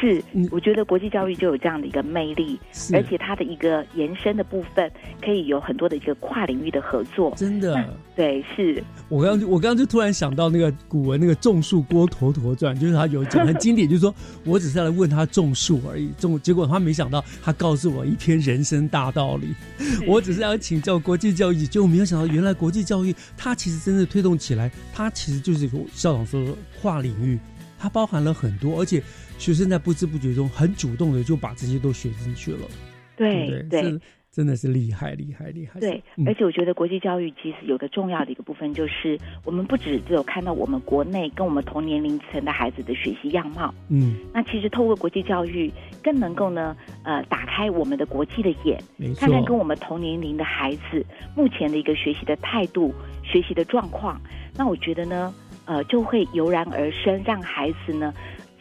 [0.00, 2.58] 是，我觉得国际教育就有这样的一个魅力，
[2.94, 4.90] 而且它的一个延伸的部分
[5.20, 7.34] 可以有很多的一个跨领域的合作。
[7.36, 7.76] 真的，
[8.16, 19.54] 对，是我刚我刚刚就突然想到那个古文那个种树郭头陀传，就是他有一讲很经典，就是说我只是来问他种树而已，种结果他没想到他告诉我一篇人生大道理。
[20.08, 27.38] 我只是要请教国际教育，结果没有想到原来国际教育它其实真的推动起来，它其实就是校长说的跨领域，
[27.78, 29.02] 它包含了很多，而且。
[29.40, 32.68] 学生在不知不觉中很主动的就把这些都学进去了，
[33.16, 33.98] 对对，
[34.30, 35.80] 真的是厉害厉害厉害。
[35.80, 45.72] 对，而且我觉得国际教育其实有个重要的一个部分，就是我们不只只有看到我们国内跟我们同年龄层的孩子的学习样貌，嗯，那其实透过国际教育
[46.02, 48.78] 更能够呢，呃，打开我们的国际的眼，
[49.16, 51.02] 看看跟我们同年龄的孩子
[51.34, 54.20] 目前的一个学习的态度、学习的状况，
[54.54, 55.34] 那我觉得呢，
[55.64, 58.12] 呃，就会油然而生，让孩子呢。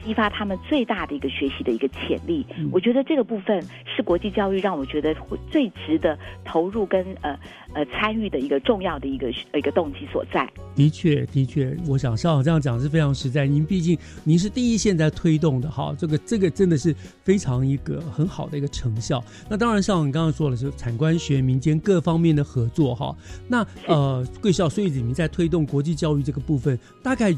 [0.05, 5.15] 激发他们最大的一个学习的一个潜力，我觉得这个部分是国际教育让我觉得
[5.51, 7.37] 最值得投入跟呃
[7.73, 10.49] 呃参与的一个重要的一个一个动机所在。
[10.75, 13.45] 的确，的确，我想校长这样讲是非常实在。
[13.45, 19.23] 您毕竟您是第一线在推动的哈，这个这个真的是非常一个很好的一个成效。
[19.49, 23.15] 那当然，像你刚刚说的是产官学民间各方面的合作哈。
[23.47, 27.35] 那呃，贵校所以你们在推动国际教育这个部分，大概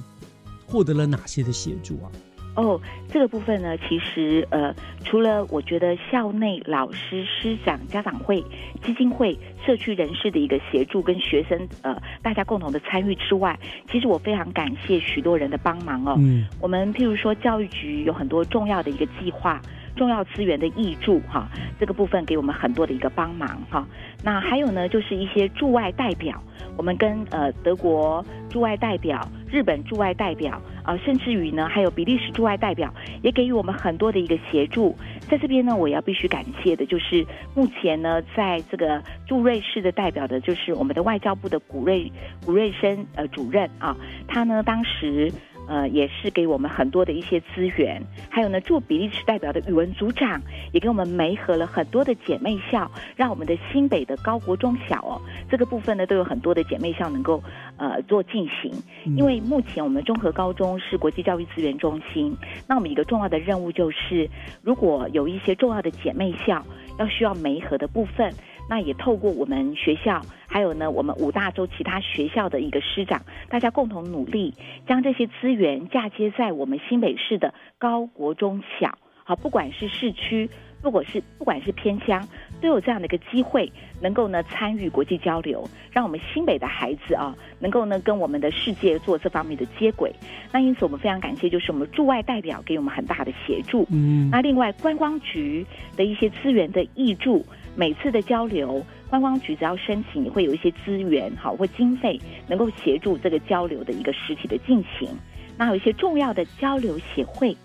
[0.68, 2.12] 获得了哪些的协助啊？
[2.56, 2.80] 哦，
[3.10, 4.74] 这个部分呢，其实呃，
[5.06, 8.44] 除了我觉得校内老师、师长、家长会、
[8.84, 13.58] 基金会、社区人士的一个协助，跟学生呃大家共同的参与之外，
[13.90, 16.16] 其实我非常感谢许多人的帮忙哦。
[16.20, 19.62] 嗯，我们譬如说教育局有很多重要的一个计划、
[19.96, 21.48] 重要资源的挹注哈，
[21.80, 23.88] 这个部分给我们很多的一个帮忙哈。
[24.24, 26.42] 那还有呢，就是一些驻外代表，
[26.78, 30.62] 我们跟呃德国驻外代表、日本驻外代表。
[30.84, 34.96] 啊，甚至于呢，还有比利时驻外代表也给予我们很多的一个协助。
[35.30, 37.24] 在这边呢，我要必须感谢的就是
[37.54, 42.12] 目前呢，在这个驻瑞士的代表的，就是我们的外交部的古瑞
[42.44, 43.96] 古瑞生呃主任啊，
[44.28, 45.32] 他呢当时。
[45.72, 50.42] 呃，也是给我们很多的一些资源，还有呢，驻比利时代表的语文组长
[50.74, 57.42] 也给我们媒合了很多的姐妹校，让我们的新北的高国中小哦，这个部分呢都有很多的姐妹校能够
[57.78, 58.70] 呃做进行。
[59.16, 62.36] 因为目前我们综合高中是国际教育资源中心，
[62.68, 64.30] 那我们一个重要的任务就是，
[64.62, 66.62] 如果有一些重要的姐妹校
[67.00, 68.30] 要需要媒合的部分。
[68.72, 74.54] 那也透过我们学校，还有呢，我们五大洲其他学校的一个师长，大家共同努力，
[74.88, 80.50] 将这些资源嫁接在我们新北市的高国中小，好，不管是市区，
[80.82, 82.26] 不管是不管是偏乡，
[82.62, 83.70] 都有这样的一个机会，
[84.00, 90.14] 能够呢参与国际交流，让我们新北的孩子啊，能够呢跟我们的世界做这方面的接轨。
[90.50, 93.86] 那因此我们非常感谢，就是我们驻外代表给我们很大的协助。
[93.92, 95.66] 嗯，那另外观光局
[95.98, 97.46] 的一些资源的挹注。
[97.76, 105.10] 每次的交流，观光局只要申请，会有一些资源好或经费，能够协助这个交流的一个实体的进行。
[105.58, 107.56] 那有一些重要的交流协会、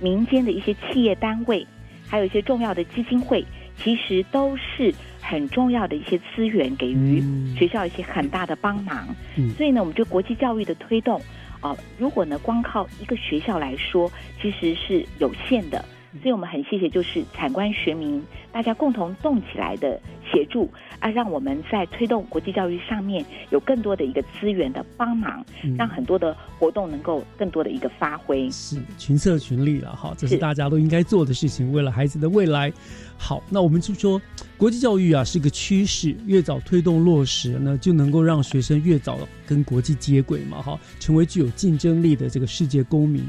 [0.00, 1.66] 民间的一些企业单位，
[2.08, 3.44] 还有一些重要的基金会，
[3.76, 7.22] 其实都是很重要的一些资源，给予
[7.56, 9.08] 学校一些很大的帮忙。
[9.56, 11.20] 所以呢，我们就国际教育的推动，
[11.62, 15.84] 哦，如果呢光靠一个学校来说，其实是有限的。
[16.22, 20.00] 所以我们很谢谢，就是产官学民大家共同动起来的
[20.32, 25.44] 协助啊，让我们在推动国际教育上面有更多的一个资源的帮忙，
[25.76, 28.50] 让很多的活动能够更多的一个发挥。
[28.50, 32.72] 是群策群力了哈，这是大家都应该做的事情，为了孩子的未来。
[33.20, 34.20] 好，那我们就说
[34.56, 43.22] 国际教育啊是个趋势，越早推动落实呢，就能够让学生越早跟国际接轨嘛，哈，成为具有竞争力的这个世界公民。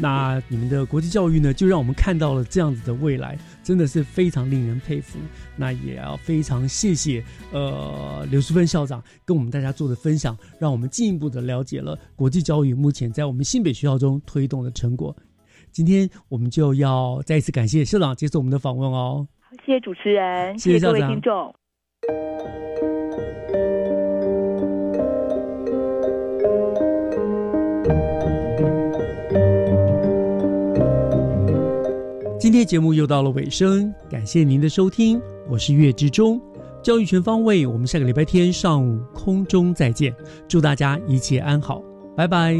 [0.00, 5.18] 那你们的国际教育呢，就让我们看到了这样子的未来，真的是非常令人佩服。
[5.56, 7.22] 那也要非常谢谢
[7.52, 15.14] 呃刘淑芬校长跟我们大家做的分享，让我们进一步的了解了国际教育目前在我们新北学校中推动的成果。
[15.70, 19.28] 今天我们就要再一次感谢校长接受我们的访问哦。
[19.66, 21.54] 谢谢主持人，谢谢各位听众。
[32.50, 36.40] 今天节目又到了尾声，感谢您的收听，我是月之中，
[36.82, 40.12] 教育全方位，我们下个礼拜天上午空中再见，
[40.48, 41.80] 祝大家一切安好，
[42.16, 42.56] 拜拜。